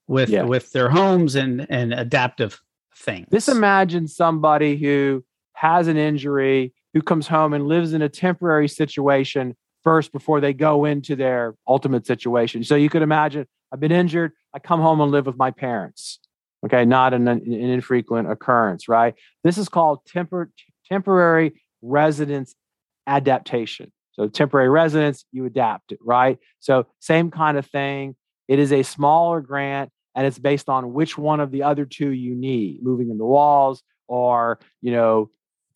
with 0.07 0.29
yeah. 0.29 0.43
with 0.43 0.73
their 0.73 0.91
homes 0.91 1.35
and 1.37 1.67
and 1.71 1.95
adaptive 1.95 2.61
things. 2.97 3.29
This 3.31 3.49
imagine 3.49 4.09
somebody 4.09 4.77
who 4.77 5.25
has 5.53 5.89
an 5.89 5.97
injury, 5.97 6.75
who 6.95 7.03
comes 7.03 7.29
home 7.29 7.53
and 7.53 7.67
lives 7.67 7.93
in 7.93 8.03
a 8.03 8.09
temporary 8.09 8.69
situation 8.69 9.57
first 9.83 10.13
before 10.13 10.41
they 10.41 10.53
go 10.53 10.85
into 10.85 11.17
their 11.17 11.55
ultimate 11.67 12.07
situation. 12.07 12.65
So 12.65 12.75
you 12.75 12.91
could 12.91 13.03
imagine 13.03 13.47
I've 13.73 13.81
been 13.81 13.93
injured, 13.93 14.33
I 14.55 14.59
come 14.59 14.81
home 14.81 15.01
and 15.01 15.11
live 15.11 15.27
with 15.27 15.37
my 15.37 15.51
parents. 15.51 16.19
Okay, 16.65 16.85
not 16.85 17.15
an, 17.15 17.27
an 17.27 17.53
infrequent 17.53 18.31
occurrence, 18.31 18.89
right? 18.89 19.15
This 19.45 19.57
is 19.57 19.69
called 19.69 20.01
tempor- 20.05 20.51
temporary 20.87 21.63
residence 21.81 22.55
adaptation. 23.07 23.91
So 24.13 24.29
temporary 24.29 24.69
residence, 24.69 25.25
you 25.33 25.47
adapt 25.47 25.93
it, 25.93 25.99
right? 26.05 26.39
So 26.59 26.87
same 26.99 27.31
kind 27.31 27.57
of 27.57 27.65
thing. 27.65 28.17
It 28.49 28.59
is 28.59 28.73
a 28.73 28.83
smaller 28.83 29.41
grant 29.41 29.91
and 30.15 30.27
it's 30.27 30.39
based 30.39 30.69
on 30.69 30.93
which 30.93 31.17
one 31.17 31.41
of 31.41 31.51
the 31.51 31.63
other 31.63 31.87
two 31.87 32.11
you 32.11 32.35
need, 32.35 32.83
moving 32.83 33.11
in 33.11 33.17
the 33.17 33.25
walls 33.25 33.83
or, 34.09 34.59
you 34.83 34.93
know, 34.93 35.31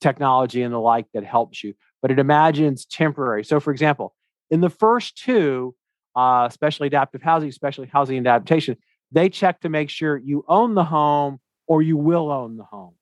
technology 0.04 0.62
and 0.62 0.72
the 0.72 0.78
like 0.78 1.06
that 1.14 1.24
helps 1.24 1.64
you. 1.64 1.74
But 2.02 2.10
it 2.10 2.18
imagines 2.18 2.84
temporary. 2.84 3.44
So 3.44 3.58
for 3.58 3.72
example, 3.72 4.14
in 4.50 4.60
the 4.60 4.70
first 4.70 5.16
two, 5.16 5.74
uh, 6.14 6.46
especially 6.48 6.86
adaptive 6.86 7.22
housing, 7.22 7.48
especially 7.48 7.88
housing 7.88 8.18
adaptation, 8.18 8.76
they 9.10 9.28
check 9.28 9.60
to 9.62 9.68
make 9.68 9.90
sure 9.90 10.16
you 10.18 10.44
own 10.46 10.74
the 10.74 10.84
home 10.84 11.40
or 11.66 11.82
you 11.82 11.96
will 11.96 12.30
own 12.30 12.56
the 12.56 12.64
home. 12.64 12.94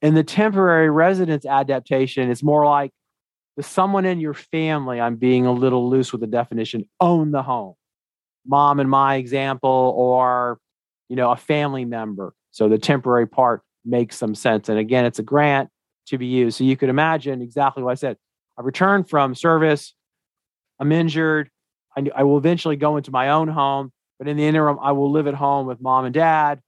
In 0.00 0.14
the 0.14 0.24
temporary 0.24 0.90
residence 0.90 1.44
adaptation, 1.44 2.30
it's 2.30 2.42
more 2.42 2.64
like 2.64 2.90
does 3.56 3.66
someone 3.66 4.06
in 4.06 4.18
your 4.18 4.32
family, 4.32 4.98
I'm 4.98 5.16
being 5.16 5.44
a 5.44 5.52
little 5.52 5.90
loose 5.90 6.10
with 6.10 6.22
the 6.22 6.26
definition, 6.26 6.88
own 7.00 7.32
the 7.32 7.42
home? 7.42 7.74
Mom 8.46 8.80
in 8.80 8.88
my 8.88 9.16
example, 9.16 9.94
or 9.94 10.58
you 11.10 11.16
know, 11.16 11.30
a 11.30 11.36
family 11.36 11.84
member. 11.84 12.32
So 12.50 12.70
the 12.70 12.78
temporary 12.78 13.26
part 13.26 13.62
makes 13.84 14.16
some 14.16 14.34
sense. 14.34 14.70
And 14.70 14.78
again, 14.78 15.04
it's 15.04 15.18
a 15.18 15.22
grant 15.22 15.68
to 16.06 16.18
be 16.18 16.26
used. 16.26 16.58
So 16.58 16.64
you 16.64 16.76
could 16.76 16.88
imagine 16.88 17.42
exactly 17.42 17.82
what 17.82 17.92
I 17.92 17.94
said. 17.94 18.16
I 18.58 18.62
returned 18.62 19.08
from 19.08 19.34
service, 19.34 19.94
I'm 20.78 20.92
injured. 20.92 21.50
I, 21.96 22.04
I 22.14 22.22
will 22.24 22.38
eventually 22.38 22.76
go 22.76 22.96
into 22.96 23.10
my 23.10 23.30
own 23.30 23.48
home, 23.48 23.92
but 24.18 24.28
in 24.28 24.36
the 24.36 24.46
interim, 24.46 24.78
I 24.80 24.92
will 24.92 25.10
live 25.10 25.26
at 25.26 25.34
home 25.34 25.66
with 25.66 25.80
mom 25.80 26.04
and 26.04 26.14
dad. 26.14 26.60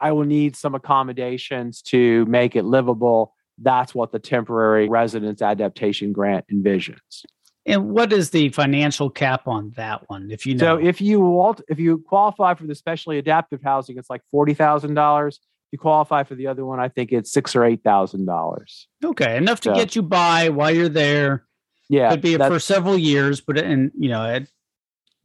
I 0.00 0.12
will 0.12 0.24
need 0.24 0.56
some 0.56 0.74
accommodations 0.74 1.80
to 1.82 2.24
make 2.26 2.56
it 2.56 2.64
livable 2.64 3.34
that's 3.58 3.94
what 3.94 4.12
the 4.12 4.18
temporary 4.18 4.88
residence 4.88 5.42
adaptation 5.42 6.12
grant 6.12 6.46
envisions. 6.52 7.24
And 7.64 7.90
what 7.90 8.12
is 8.12 8.30
the 8.30 8.48
financial 8.48 9.08
cap 9.08 9.46
on 9.46 9.72
that 9.76 10.08
one? 10.08 10.30
If 10.30 10.46
you 10.46 10.54
know, 10.54 10.78
so 10.78 10.84
if 10.84 11.00
you 11.00 11.54
if 11.68 11.78
you 11.78 11.98
qualify 11.98 12.54
for 12.54 12.66
the 12.66 12.74
specially 12.74 13.18
adaptive 13.18 13.62
housing, 13.62 13.98
it's 13.98 14.10
like 14.10 14.22
forty 14.30 14.52
thousand 14.52 14.94
dollars. 14.94 15.38
You 15.72 15.78
qualify 15.78 16.22
for 16.22 16.34
the 16.34 16.46
other 16.46 16.64
one, 16.64 16.78
I 16.78 16.88
think 16.88 17.12
it's 17.12 17.32
six 17.32 17.56
or 17.56 17.64
eight 17.64 17.82
thousand 17.82 18.26
dollars. 18.26 18.86
Okay, 19.04 19.36
enough 19.36 19.60
to 19.62 19.70
so, 19.70 19.74
get 19.74 19.96
you 19.96 20.02
by 20.02 20.50
while 20.50 20.70
you're 20.70 20.88
there. 20.88 21.44
Yeah, 21.88 22.10
could 22.10 22.20
be 22.20 22.36
for 22.36 22.60
several 22.60 22.96
years, 22.96 23.40
but 23.40 23.58
and 23.58 23.90
you 23.98 24.08
know 24.08 24.24
it 24.24 24.48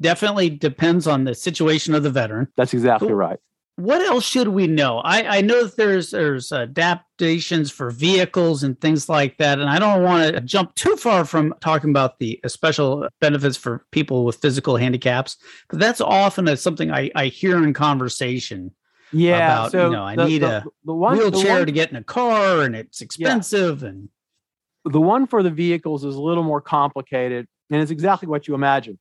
definitely 0.02 0.50
depends 0.50 1.06
on 1.06 1.26
the 1.26 1.36
situation 1.36 1.94
of 1.94 2.04
the 2.04 2.10
veteran. 2.10 2.48
That's 2.56 2.74
exactly 2.74 3.14
right 3.14 3.40
what 3.78 4.02
else 4.02 4.26
should 4.26 4.48
we 4.48 4.66
know? 4.66 4.98
I, 5.00 5.38
I 5.38 5.42
know 5.42 5.64
that 5.64 5.78
there's 5.78 6.10
there's 6.10 6.52
adaptations 6.52 7.70
for 7.70 7.92
vehicles 7.92 8.64
and 8.64 8.80
things 8.82 9.08
like 9.08 9.38
that, 9.38 9.60
and 9.60 9.70
I 9.70 9.78
don't 9.78 10.02
want 10.02 10.34
to 10.34 10.42
jump 10.42 10.74
too 10.74 10.96
far 10.98 11.26
from 11.26 11.54
talking 11.62 11.92
about 11.92 12.18
the 12.18 12.40
special 12.48 13.08
benefits 13.22 13.56
for 13.56 13.86
people 13.92 14.26
with 14.26 14.38
physical 14.38 14.78
handicaps, 14.78 15.38
but 15.70 15.80
that's 15.80 16.02
often 16.02 16.48
a, 16.48 16.58
something 16.58 16.92
I, 16.92 17.12
I 17.16 17.28
hear 17.28 17.64
in 17.64 17.74
conversation. 17.74 18.72
Yeah, 19.12 19.38
about, 19.38 19.72
so 19.72 19.86
you 19.86 19.92
know, 19.92 20.04
I 20.04 20.16
the, 20.16 20.26
need 20.26 20.42
the, 20.42 20.58
a 20.58 20.66
the 20.84 20.94
one, 20.94 21.18
wheelchair 21.18 21.58
one, 21.58 21.66
to 21.66 21.72
get 21.72 21.90
in 21.92 21.96
a 21.96 22.04
car, 22.04 22.62
and 22.62 22.76
it's 22.76 23.02
expensive, 23.02 23.82
yeah. 23.82 23.90
and 23.90 24.10
the 24.86 25.02
one 25.02 25.28
for 25.28 25.44
the 25.44 25.50
vehicles 25.50 26.04
is 26.04 26.16
a 26.16 26.22
little 26.22 26.44
more 26.44 26.62
complicated, 26.62 27.48
and 27.70 27.82
it's 27.82 27.92
exactly 27.92 28.28
what 28.28 28.48
you 28.48 28.56
imagine. 28.56 29.00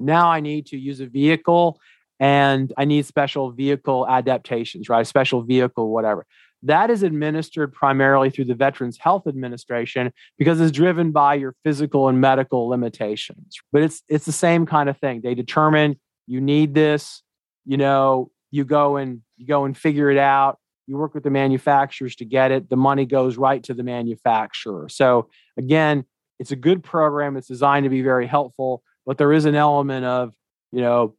Now 0.00 0.28
I 0.30 0.40
need 0.40 0.66
to 0.66 0.78
use 0.78 1.00
a 1.00 1.06
vehicle 1.06 1.80
and 2.20 2.72
I 2.76 2.84
need 2.84 3.06
special 3.06 3.50
vehicle 3.50 4.06
adaptations, 4.08 4.88
right? 4.88 5.06
Special 5.06 5.42
vehicle, 5.42 5.90
whatever. 5.92 6.26
That 6.62 6.88
is 6.90 7.02
administered 7.02 7.72
primarily 7.72 8.30
through 8.30 8.46
the 8.46 8.54
Veterans 8.54 8.96
Health 8.98 9.26
Administration 9.26 10.12
because 10.38 10.60
it's 10.60 10.72
driven 10.72 11.12
by 11.12 11.34
your 11.34 11.54
physical 11.62 12.08
and 12.08 12.20
medical 12.20 12.68
limitations. 12.68 13.58
But 13.70 13.82
it's 13.82 14.02
it's 14.08 14.24
the 14.24 14.32
same 14.32 14.64
kind 14.64 14.88
of 14.88 14.96
thing. 14.96 15.20
They 15.22 15.34
determine 15.34 16.00
you 16.26 16.40
need 16.40 16.72
this, 16.72 17.22
you 17.66 17.76
know, 17.76 18.30
you 18.54 18.64
go 18.64 18.96
and 18.96 19.20
you 19.36 19.48
go 19.48 19.64
and 19.64 19.76
figure 19.76 20.12
it 20.12 20.18
out. 20.18 20.60
You 20.86 20.96
work 20.96 21.12
with 21.12 21.24
the 21.24 21.30
manufacturers 21.30 22.14
to 22.16 22.24
get 22.24 22.52
it. 22.52 22.70
The 22.70 22.76
money 22.76 23.04
goes 23.04 23.36
right 23.36 23.60
to 23.64 23.74
the 23.74 23.82
manufacturer. 23.82 24.88
So 24.88 25.28
again, 25.56 26.04
it's 26.38 26.52
a 26.52 26.56
good 26.56 26.84
program. 26.84 27.36
It's 27.36 27.48
designed 27.48 27.82
to 27.82 27.90
be 27.90 28.02
very 28.02 28.28
helpful, 28.28 28.84
but 29.06 29.18
there 29.18 29.32
is 29.32 29.44
an 29.44 29.56
element 29.56 30.04
of, 30.04 30.34
you 30.70 30.82
know, 30.82 31.16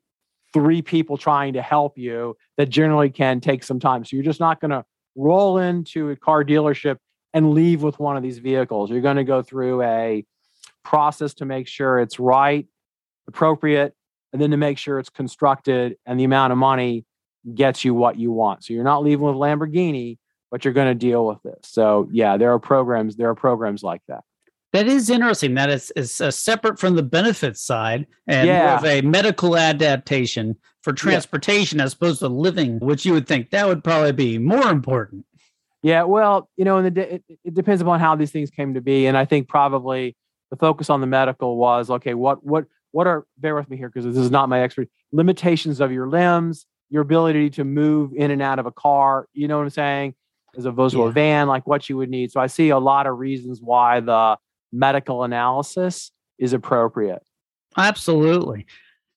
three 0.53 0.81
people 0.81 1.17
trying 1.17 1.53
to 1.53 1.61
help 1.61 1.97
you 1.97 2.37
that 2.55 2.69
generally 2.69 3.09
can 3.09 3.41
take 3.41 3.63
some 3.63 3.81
time. 3.81 4.05
So 4.05 4.15
you're 4.15 4.23
just 4.23 4.39
not 4.39 4.61
going 4.61 4.71
to 4.71 4.85
roll 5.17 5.57
into 5.57 6.11
a 6.11 6.15
car 6.15 6.45
dealership 6.45 6.99
and 7.33 7.51
leave 7.51 7.83
with 7.83 7.99
one 7.99 8.15
of 8.15 8.23
these 8.23 8.37
vehicles. 8.37 8.89
You're 8.89 9.01
going 9.01 9.17
to 9.17 9.25
go 9.25 9.41
through 9.41 9.81
a 9.81 10.23
process 10.85 11.33
to 11.35 11.45
make 11.45 11.67
sure 11.67 11.99
it's 11.99 12.17
right, 12.17 12.65
appropriate, 13.27 13.93
and 14.31 14.41
then 14.41 14.51
to 14.51 14.57
make 14.57 14.77
sure 14.77 14.99
it's 14.99 15.09
constructed 15.09 15.97
and 16.05 16.17
the 16.17 16.23
amount 16.23 16.53
of 16.53 16.57
money 16.57 17.03
gets 17.53 17.85
you 17.85 17.93
what 17.93 18.17
you 18.17 18.31
want. 18.31 18.63
So 18.63 18.73
you're 18.73 18.83
not 18.83 19.03
leaving 19.03 19.25
with 19.25 19.35
Lamborghini, 19.35 20.17
but 20.51 20.65
you're 20.65 20.73
going 20.73 20.87
to 20.87 20.95
deal 20.95 21.25
with 21.25 21.41
this. 21.43 21.59
So 21.63 22.07
yeah, 22.11 22.37
there 22.37 22.51
are 22.53 22.59
programs, 22.59 23.15
there 23.15 23.29
are 23.29 23.35
programs 23.35 23.83
like 23.83 24.01
that. 24.07 24.23
That 24.73 24.87
is 24.87 25.09
interesting. 25.09 25.53
That 25.53 25.69
is, 25.69 25.91
is 25.95 26.19
uh, 26.19 26.31
separate 26.31 26.79
from 26.79 26.95
the 26.95 27.03
benefits 27.03 27.63
side 27.63 28.07
and 28.27 28.47
yeah. 28.47 28.65
more 28.65 28.75
of 28.75 28.85
a 28.85 29.01
medical 29.01 29.55
adaptation 29.55 30.57
for 30.83 30.91
transportation 30.91 31.77
yeah. 31.77 31.85
as 31.85 31.93
opposed 31.93 32.19
to 32.19 32.27
living, 32.27 32.79
which 32.79 33.05
you 33.05 33.13
would 33.13 33.27
think 33.27 33.51
that 33.51 33.67
would 33.67 33.83
probably 33.83 34.11
be 34.11 34.37
more 34.37 34.69
important. 34.69 35.25
Yeah, 35.81 36.03
well, 36.03 36.49
you 36.57 36.65
know, 36.65 36.77
and 36.77 36.97
it, 36.97 37.23
it 37.27 37.53
depends 37.53 37.81
upon 37.81 37.99
how 37.99 38.15
these 38.15 38.31
things 38.31 38.49
came 38.49 38.73
to 38.73 38.81
be, 38.81 39.05
and 39.05 39.15
I 39.15 39.23
think 39.25 39.47
probably 39.47 40.17
the 40.49 40.57
focus 40.57 40.89
on 40.89 40.99
the 40.99 41.07
medical 41.07 41.57
was 41.57 41.89
okay. 41.89 42.13
What 42.13 42.43
what 42.43 42.65
what 42.91 43.07
are 43.07 43.25
bear 43.37 43.55
with 43.55 43.69
me 43.69 43.77
here 43.77 43.87
because 43.89 44.03
this 44.05 44.17
is 44.17 44.31
not 44.31 44.49
my 44.49 44.61
expert 44.61 44.89
limitations 45.11 45.79
of 45.79 45.91
your 45.91 46.07
limbs, 46.07 46.65
your 46.89 47.01
ability 47.01 47.49
to 47.51 47.63
move 47.63 48.11
in 48.15 48.31
and 48.31 48.41
out 48.41 48.59
of 48.59 48.65
a 48.65 48.71
car. 48.71 49.27
You 49.33 49.47
know 49.47 49.57
what 49.57 49.63
I'm 49.63 49.69
saying? 49.69 50.15
As 50.57 50.65
opposed 50.65 50.93
to 50.93 51.01
yeah. 51.01 51.07
a 51.07 51.11
van, 51.11 51.47
like 51.47 51.67
what 51.67 51.89
you 51.89 51.97
would 51.97 52.09
need. 52.09 52.31
So 52.31 52.39
I 52.39 52.47
see 52.47 52.69
a 52.69 52.79
lot 52.79 53.07
of 53.07 53.17
reasons 53.17 53.59
why 53.61 53.99
the 53.99 54.37
medical 54.71 55.23
analysis 55.23 56.11
is 56.37 56.53
appropriate. 56.53 57.23
Absolutely. 57.77 58.65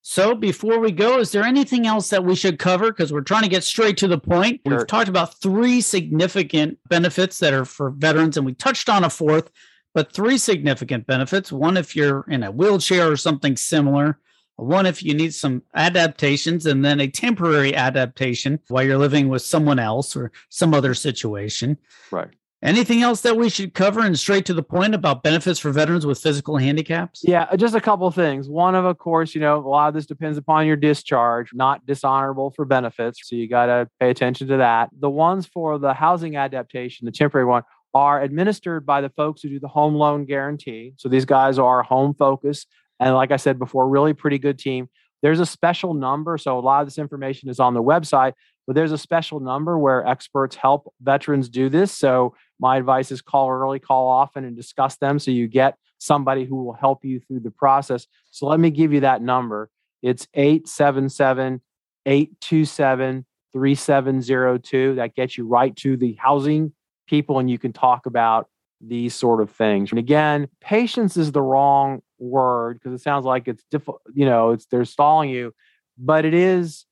So 0.02 0.34
before 0.34 0.78
we 0.78 0.90
go, 0.90 1.18
is 1.18 1.32
there 1.32 1.44
anything 1.44 1.86
else 1.86 2.08
that 2.10 2.24
we 2.24 2.34
should 2.34 2.58
cover? 2.58 2.86
Because 2.86 3.12
we're 3.12 3.20
trying 3.20 3.42
to 3.42 3.48
get 3.48 3.62
straight 3.62 3.98
to 3.98 4.08
the 4.08 4.18
point. 4.18 4.60
Sure. 4.66 4.78
We've 4.78 4.86
talked 4.86 5.08
about 5.08 5.38
three 5.40 5.80
significant 5.80 6.78
benefits 6.88 7.38
that 7.40 7.52
are 7.52 7.66
for 7.66 7.90
veterans, 7.90 8.36
and 8.36 8.46
we 8.46 8.54
touched 8.54 8.88
on 8.88 9.04
a 9.04 9.10
fourth, 9.10 9.50
but 9.94 10.12
three 10.12 10.38
significant 10.38 11.06
benefits. 11.06 11.52
One, 11.52 11.76
if 11.76 11.94
you're 11.94 12.24
in 12.28 12.42
a 12.42 12.50
wheelchair 12.50 13.10
or 13.10 13.16
something 13.16 13.56
similar, 13.56 14.18
one, 14.58 14.86
if 14.86 15.04
you 15.04 15.14
need 15.14 15.34
some 15.34 15.62
adaptations, 15.74 16.66
and 16.66 16.84
then 16.84 17.00
a 17.00 17.08
temporary 17.08 17.74
adaptation 17.76 18.58
while 18.68 18.82
you're 18.82 18.98
living 18.98 19.28
with 19.28 19.42
someone 19.42 19.78
else 19.78 20.16
or 20.16 20.32
some 20.48 20.74
other 20.74 20.94
situation. 20.94 21.78
Right. 22.10 22.28
Anything 22.60 23.02
else 23.02 23.20
that 23.20 23.36
we 23.36 23.50
should 23.50 23.72
cover 23.72 24.00
and 24.00 24.18
straight 24.18 24.44
to 24.46 24.54
the 24.54 24.64
point 24.64 24.92
about 24.92 25.22
benefits 25.22 25.60
for 25.60 25.70
veterans 25.70 26.04
with 26.04 26.18
physical 26.18 26.56
handicaps? 26.56 27.22
Yeah, 27.22 27.46
uh, 27.52 27.56
just 27.56 27.76
a 27.76 27.80
couple 27.80 28.10
things. 28.10 28.48
One 28.48 28.74
of, 28.74 28.84
of 28.84 28.98
course, 28.98 29.32
you 29.32 29.40
know, 29.40 29.58
a 29.58 29.68
lot 29.68 29.86
of 29.86 29.94
this 29.94 30.06
depends 30.06 30.36
upon 30.36 30.66
your 30.66 30.74
discharge, 30.74 31.50
not 31.54 31.86
dishonorable 31.86 32.50
for 32.50 32.64
benefits. 32.64 33.20
So 33.22 33.36
you 33.36 33.48
got 33.48 33.66
to 33.66 33.88
pay 34.00 34.10
attention 34.10 34.48
to 34.48 34.56
that. 34.56 34.90
The 34.98 35.08
ones 35.08 35.46
for 35.46 35.78
the 35.78 35.94
housing 35.94 36.34
adaptation, 36.34 37.04
the 37.04 37.12
temporary 37.12 37.46
one, 37.46 37.62
are 37.94 38.20
administered 38.20 38.84
by 38.84 39.02
the 39.02 39.10
folks 39.10 39.40
who 39.40 39.50
do 39.50 39.60
the 39.60 39.68
home 39.68 39.94
loan 39.94 40.24
guarantee. 40.24 40.94
So 40.96 41.08
these 41.08 41.24
guys 41.24 41.60
are 41.60 41.84
home 41.84 42.12
focused. 42.12 42.66
And 43.00 43.14
like 43.14 43.30
I 43.30 43.36
said 43.36 43.58
before, 43.58 43.88
really 43.88 44.14
pretty 44.14 44.38
good 44.38 44.58
team. 44.58 44.88
There's 45.22 45.40
a 45.40 45.46
special 45.46 45.94
number. 45.94 46.38
So 46.38 46.58
a 46.58 46.60
lot 46.60 46.80
of 46.80 46.86
this 46.86 46.98
information 46.98 47.48
is 47.48 47.58
on 47.58 47.74
the 47.74 47.82
website 47.82 48.34
but 48.68 48.74
there's 48.74 48.92
a 48.92 48.98
special 48.98 49.40
number 49.40 49.78
where 49.78 50.06
experts 50.06 50.54
help 50.54 50.92
veterans 51.00 51.48
do 51.48 51.70
this. 51.70 51.90
So 51.90 52.34
my 52.60 52.76
advice 52.76 53.10
is 53.10 53.22
call 53.22 53.50
early, 53.50 53.78
call 53.78 54.06
often, 54.06 54.44
and 54.44 54.54
discuss 54.54 54.98
them 54.98 55.18
so 55.18 55.30
you 55.30 55.48
get 55.48 55.78
somebody 55.96 56.44
who 56.44 56.62
will 56.62 56.74
help 56.74 57.02
you 57.02 57.18
through 57.18 57.40
the 57.40 57.50
process. 57.50 58.06
So 58.30 58.46
let 58.46 58.60
me 58.60 58.70
give 58.70 58.92
you 58.92 59.00
that 59.00 59.22
number. 59.22 59.70
It's 60.02 60.28
877 60.34 61.62
827 62.04 63.24
3702. 63.54 64.94
That 64.96 65.14
gets 65.14 65.38
you 65.38 65.46
right 65.46 65.74
to 65.76 65.96
the 65.96 66.12
housing 66.20 66.74
people, 67.06 67.38
and 67.38 67.50
you 67.50 67.58
can 67.58 67.72
talk 67.72 68.04
about 68.04 68.50
these 68.82 69.14
sort 69.14 69.40
of 69.40 69.50
things. 69.50 69.92
And 69.92 69.98
again, 69.98 70.46
patience 70.60 71.16
is 71.16 71.32
the 71.32 71.40
wrong 71.40 72.02
word 72.18 72.78
because 72.78 72.98
it 72.98 73.02
sounds 73.02 73.24
like 73.24 73.48
it's 73.48 73.64
difficult, 73.70 74.00
you 74.14 74.26
know, 74.26 74.50
it's 74.50 74.66
they're 74.66 74.84
stalling 74.84 75.30
you, 75.30 75.52
but 75.96 76.24
it 76.24 76.34
is, 76.34 76.86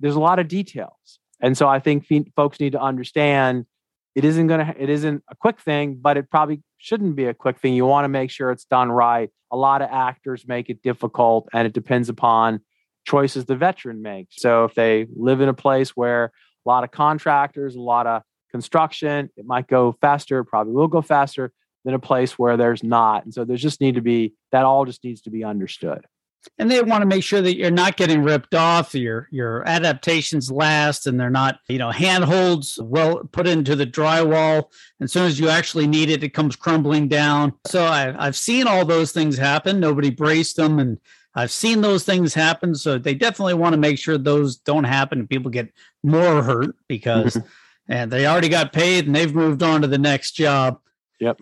there's 0.00 0.14
a 0.14 0.20
lot 0.20 0.38
of 0.38 0.48
details. 0.48 1.18
And 1.40 1.56
so 1.56 1.68
I 1.68 1.80
think 1.80 2.06
folks 2.36 2.60
need 2.60 2.72
to 2.72 2.80
understand 2.80 3.66
it 4.14 4.24
isn't 4.24 4.46
going 4.46 4.66
to, 4.66 4.74
it 4.82 4.90
isn't 4.90 5.22
a 5.28 5.34
quick 5.34 5.60
thing, 5.60 5.98
but 6.00 6.16
it 6.16 6.30
probably 6.30 6.62
shouldn't 6.76 7.16
be 7.16 7.24
a 7.24 7.34
quick 7.34 7.58
thing. 7.58 7.74
You 7.74 7.86
want 7.86 8.04
to 8.04 8.10
make 8.10 8.30
sure 8.30 8.50
it's 8.50 8.64
done 8.64 8.92
right. 8.92 9.30
A 9.50 9.56
lot 9.56 9.82
of 9.82 9.88
actors 9.90 10.46
make 10.46 10.68
it 10.68 10.82
difficult 10.82 11.48
and 11.52 11.66
it 11.66 11.72
depends 11.72 12.08
upon 12.08 12.60
choices 13.04 13.46
the 13.46 13.56
veteran 13.56 14.02
makes. 14.02 14.36
So 14.38 14.64
if 14.64 14.74
they 14.74 15.06
live 15.16 15.40
in 15.40 15.48
a 15.48 15.54
place 15.54 15.90
where 15.90 16.26
a 16.64 16.68
lot 16.68 16.84
of 16.84 16.90
contractors, 16.90 17.74
a 17.74 17.80
lot 17.80 18.06
of 18.06 18.22
construction, 18.50 19.30
it 19.36 19.46
might 19.46 19.66
go 19.66 19.96
faster, 20.00 20.44
probably 20.44 20.74
will 20.74 20.88
go 20.88 21.02
faster 21.02 21.52
than 21.84 21.94
a 21.94 21.98
place 21.98 22.38
where 22.38 22.56
there's 22.56 22.82
not. 22.82 23.24
And 23.24 23.34
so 23.34 23.44
there's 23.44 23.62
just 23.62 23.80
need 23.80 23.96
to 23.96 24.00
be 24.00 24.34
that 24.52 24.64
all 24.64 24.84
just 24.84 25.04
needs 25.04 25.22
to 25.22 25.30
be 25.30 25.44
understood. 25.44 26.06
And 26.58 26.70
they 26.70 26.82
want 26.82 27.02
to 27.02 27.06
make 27.06 27.22
sure 27.22 27.40
that 27.40 27.56
you're 27.56 27.70
not 27.70 27.96
getting 27.96 28.22
ripped 28.22 28.54
off, 28.54 28.94
your 28.94 29.28
your 29.30 29.66
adaptations 29.66 30.50
last 30.50 31.06
and 31.06 31.18
they're 31.18 31.30
not, 31.30 31.60
you 31.68 31.78
know, 31.78 31.90
handholds 31.90 32.78
well 32.82 33.22
put 33.30 33.46
into 33.46 33.76
the 33.76 33.86
drywall. 33.86 34.64
As 35.00 35.12
soon 35.12 35.26
as 35.26 35.38
you 35.38 35.48
actually 35.48 35.86
need 35.86 36.10
it, 36.10 36.24
it 36.24 36.30
comes 36.30 36.56
crumbling 36.56 37.06
down. 37.06 37.52
So 37.66 37.84
I, 37.84 38.14
I've 38.18 38.36
seen 38.36 38.66
all 38.66 38.84
those 38.84 39.12
things 39.12 39.38
happen. 39.38 39.78
Nobody 39.78 40.10
braced 40.10 40.56
them 40.56 40.80
and 40.80 40.98
I've 41.34 41.52
seen 41.52 41.80
those 41.80 42.04
things 42.04 42.34
happen. 42.34 42.74
So 42.74 42.98
they 42.98 43.14
definitely 43.14 43.54
want 43.54 43.74
to 43.74 43.78
make 43.78 43.98
sure 43.98 44.18
those 44.18 44.56
don't 44.56 44.84
happen 44.84 45.20
and 45.20 45.30
people 45.30 45.50
get 45.50 45.72
more 46.02 46.42
hurt 46.42 46.74
because 46.88 47.34
mm-hmm. 47.34 47.46
and 47.92 48.10
they 48.10 48.26
already 48.26 48.48
got 48.48 48.72
paid 48.72 49.06
and 49.06 49.14
they've 49.14 49.34
moved 49.34 49.62
on 49.62 49.82
to 49.82 49.86
the 49.86 49.98
next 49.98 50.32
job. 50.32 50.80
Yep. 51.20 51.40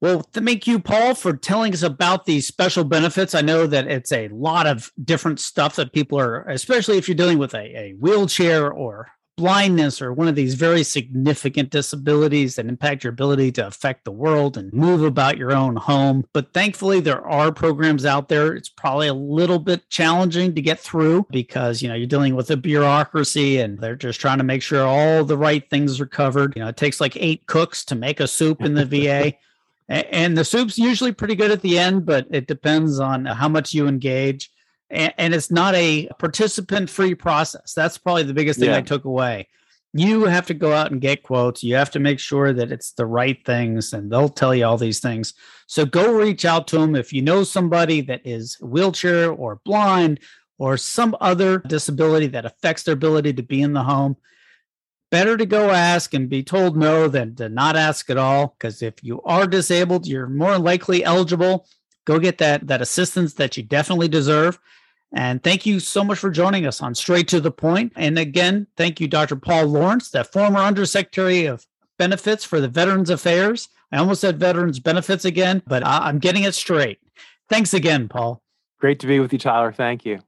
Well, 0.00 0.20
thank 0.32 0.66
you, 0.66 0.80
Paul, 0.80 1.14
for 1.14 1.34
telling 1.34 1.72
us 1.72 1.82
about 1.82 2.26
these 2.26 2.46
special 2.46 2.84
benefits. 2.84 3.34
I 3.34 3.40
know 3.40 3.66
that 3.66 3.86
it's 3.86 4.12
a 4.12 4.28
lot 4.28 4.66
of 4.66 4.92
different 5.02 5.40
stuff 5.40 5.76
that 5.76 5.92
people 5.92 6.18
are, 6.18 6.42
especially 6.42 6.98
if 6.98 7.08
you're 7.08 7.14
dealing 7.14 7.38
with 7.38 7.54
a, 7.54 7.78
a 7.78 7.92
wheelchair 7.92 8.70
or 8.70 9.08
blindness 9.36 10.00
or 10.00 10.12
one 10.12 10.28
of 10.28 10.34
these 10.34 10.54
very 10.54 10.82
significant 10.82 11.70
disabilities 11.70 12.54
that 12.54 12.66
impact 12.66 13.02
your 13.02 13.12
ability 13.12 13.50
to 13.52 13.66
affect 13.66 14.04
the 14.04 14.12
world 14.12 14.56
and 14.56 14.72
move 14.72 15.02
about 15.02 15.38
your 15.38 15.52
own 15.52 15.76
home. 15.76 16.24
But 16.32 16.52
thankfully, 16.52 17.00
there 17.00 17.26
are 17.26 17.52
programs 17.52 18.04
out 18.04 18.28
there. 18.28 18.54
It's 18.54 18.68
probably 18.68 19.08
a 19.08 19.14
little 19.14 19.58
bit 19.58 19.88
challenging 19.90 20.54
to 20.54 20.62
get 20.62 20.78
through 20.78 21.26
because, 21.30 21.82
you 21.82 21.88
know, 21.88 21.94
you're 21.94 22.06
dealing 22.06 22.36
with 22.36 22.50
a 22.50 22.56
bureaucracy 22.56 23.58
and 23.58 23.78
they're 23.78 23.96
just 23.96 24.20
trying 24.20 24.38
to 24.38 24.44
make 24.44 24.62
sure 24.62 24.86
all 24.86 25.24
the 25.24 25.38
right 25.38 25.68
things 25.68 26.00
are 26.00 26.06
covered. 26.06 26.54
You 26.56 26.62
know, 26.62 26.68
it 26.68 26.76
takes 26.76 27.00
like 27.00 27.16
eight 27.16 27.46
cooks 27.46 27.84
to 27.86 27.94
make 27.94 28.20
a 28.20 28.28
soup 28.28 28.62
in 28.62 28.74
the 28.74 28.84
VA. 28.84 29.34
And 29.88 30.36
the 30.36 30.44
soup's 30.44 30.78
usually 30.78 31.12
pretty 31.12 31.34
good 31.34 31.50
at 31.50 31.60
the 31.60 31.78
end, 31.78 32.06
but 32.06 32.26
it 32.30 32.46
depends 32.46 33.00
on 33.00 33.26
how 33.26 33.48
much 33.48 33.74
you 33.74 33.86
engage 33.86 34.50
and, 34.90 35.34
it's 35.34 35.50
not 35.50 35.74
a 35.74 36.08
participant 36.18 36.88
free 36.90 37.14
process. 37.14 37.72
That's 37.74 37.98
probably 37.98 38.22
the 38.24 38.34
biggest 38.34 38.60
thing 38.60 38.70
yeah. 38.70 38.76
I 38.76 38.82
took 38.82 39.04
away. 39.04 39.48
You 39.92 40.24
have 40.24 40.46
to 40.46 40.54
go 40.54 40.72
out 40.72 40.90
and 40.90 41.00
get 41.00 41.22
quotes. 41.22 41.62
You 41.62 41.76
have 41.76 41.90
to 41.92 42.00
make 42.00 42.18
sure 42.18 42.52
that 42.52 42.72
it's 42.72 42.92
the 42.92 43.06
right 43.06 43.44
things, 43.44 43.92
and 43.92 44.10
they'll 44.10 44.28
tell 44.28 44.54
you 44.54 44.64
all 44.66 44.76
these 44.76 45.00
things. 45.00 45.34
So 45.66 45.84
go 45.84 46.12
reach 46.12 46.44
out 46.44 46.66
to 46.68 46.78
them 46.78 46.96
if 46.96 47.12
you 47.12 47.22
know 47.22 47.44
somebody 47.44 48.00
that 48.02 48.22
is 48.24 48.58
wheelchair 48.60 49.30
or 49.30 49.60
blind 49.64 50.20
or 50.58 50.76
some 50.76 51.16
other 51.20 51.58
disability 51.58 52.26
that 52.28 52.44
affects 52.44 52.82
their 52.82 52.94
ability 52.94 53.34
to 53.34 53.42
be 53.42 53.62
in 53.62 53.72
the 53.72 53.84
home. 53.84 54.16
Better 55.14 55.36
to 55.36 55.46
go 55.46 55.70
ask 55.70 56.12
and 56.12 56.28
be 56.28 56.42
told 56.42 56.76
no 56.76 57.06
than 57.06 57.36
to 57.36 57.48
not 57.48 57.76
ask 57.76 58.10
at 58.10 58.16
all. 58.16 58.56
Because 58.58 58.82
if 58.82 58.94
you 59.04 59.22
are 59.22 59.46
disabled, 59.46 60.08
you're 60.08 60.26
more 60.26 60.58
likely 60.58 61.04
eligible. 61.04 61.68
Go 62.04 62.18
get 62.18 62.38
that 62.38 62.66
that 62.66 62.82
assistance 62.82 63.34
that 63.34 63.56
you 63.56 63.62
definitely 63.62 64.08
deserve. 64.08 64.58
And 65.12 65.40
thank 65.40 65.66
you 65.66 65.78
so 65.78 66.02
much 66.02 66.18
for 66.18 66.30
joining 66.30 66.66
us 66.66 66.82
on 66.82 66.96
Straight 66.96 67.28
to 67.28 67.40
the 67.40 67.52
Point. 67.52 67.92
And 67.94 68.18
again, 68.18 68.66
thank 68.76 69.00
you, 69.00 69.06
Dr. 69.06 69.36
Paul 69.36 69.66
Lawrence, 69.66 70.10
the 70.10 70.24
former 70.24 70.58
Undersecretary 70.58 71.46
of 71.46 71.64
Benefits 71.96 72.44
for 72.44 72.60
the 72.60 72.66
Veterans 72.66 73.08
Affairs. 73.08 73.68
I 73.92 73.98
almost 73.98 74.20
said 74.20 74.40
Veterans 74.40 74.80
Benefits 74.80 75.24
again, 75.24 75.62
but 75.68 75.86
I'm 75.86 76.18
getting 76.18 76.42
it 76.42 76.56
straight. 76.56 76.98
Thanks 77.48 77.72
again, 77.72 78.08
Paul. 78.08 78.42
Great 78.80 78.98
to 78.98 79.06
be 79.06 79.20
with 79.20 79.32
you, 79.32 79.38
Tyler. 79.38 79.72
Thank 79.72 80.04
you. 80.04 80.22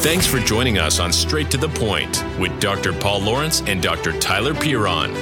Thanks 0.00 0.26
for 0.26 0.38
joining 0.38 0.78
us 0.78 0.98
on 0.98 1.12
Straight 1.12 1.50
to 1.50 1.58
the 1.58 1.68
Point 1.68 2.24
with 2.38 2.58
Dr. 2.58 2.94
Paul 2.94 3.20
Lawrence 3.20 3.60
and 3.66 3.82
Dr. 3.82 4.18
Tyler 4.18 4.54
Piron. 4.54 5.12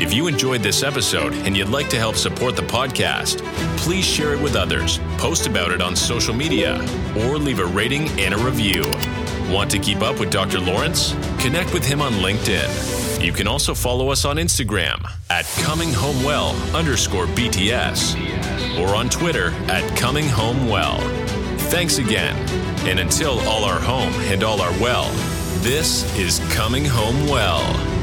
If 0.00 0.14
you 0.14 0.28
enjoyed 0.28 0.62
this 0.62 0.82
episode 0.82 1.34
and 1.34 1.54
you'd 1.54 1.68
like 1.68 1.90
to 1.90 1.98
help 1.98 2.16
support 2.16 2.56
the 2.56 2.62
podcast, 2.62 3.44
please 3.76 4.06
share 4.06 4.32
it 4.32 4.40
with 4.40 4.56
others, 4.56 4.98
post 5.18 5.46
about 5.46 5.72
it 5.72 5.82
on 5.82 5.94
social 5.94 6.34
media, 6.34 6.76
or 7.18 7.36
leave 7.36 7.58
a 7.58 7.66
rating 7.66 8.08
and 8.18 8.32
a 8.32 8.38
review. 8.38 8.82
Want 9.52 9.70
to 9.72 9.78
keep 9.78 10.00
up 10.00 10.18
with 10.18 10.30
Dr. 10.30 10.58
Lawrence? 10.58 11.12
Connect 11.38 11.74
with 11.74 11.84
him 11.84 12.00
on 12.00 12.14
LinkedIn. 12.14 13.22
You 13.22 13.32
can 13.32 13.46
also 13.46 13.74
follow 13.74 14.08
us 14.08 14.24
on 14.24 14.36
Instagram 14.36 15.06
at 15.28 15.44
ComingHomeWell 15.44 16.74
underscore 16.74 17.26
BTS 17.26 18.80
or 18.80 18.96
on 18.96 19.10
Twitter 19.10 19.48
at 19.68 19.84
ComingHomeWell. 19.98 20.98
Thanks 21.68 21.98
again. 21.98 22.73
And 22.86 23.00
until 23.00 23.40
all 23.48 23.64
are 23.64 23.80
home 23.80 24.12
and 24.30 24.44
all 24.44 24.60
are 24.60 24.72
well, 24.78 25.10
this 25.62 26.04
is 26.18 26.38
Coming 26.52 26.84
Home 26.84 27.26
Well. 27.26 27.93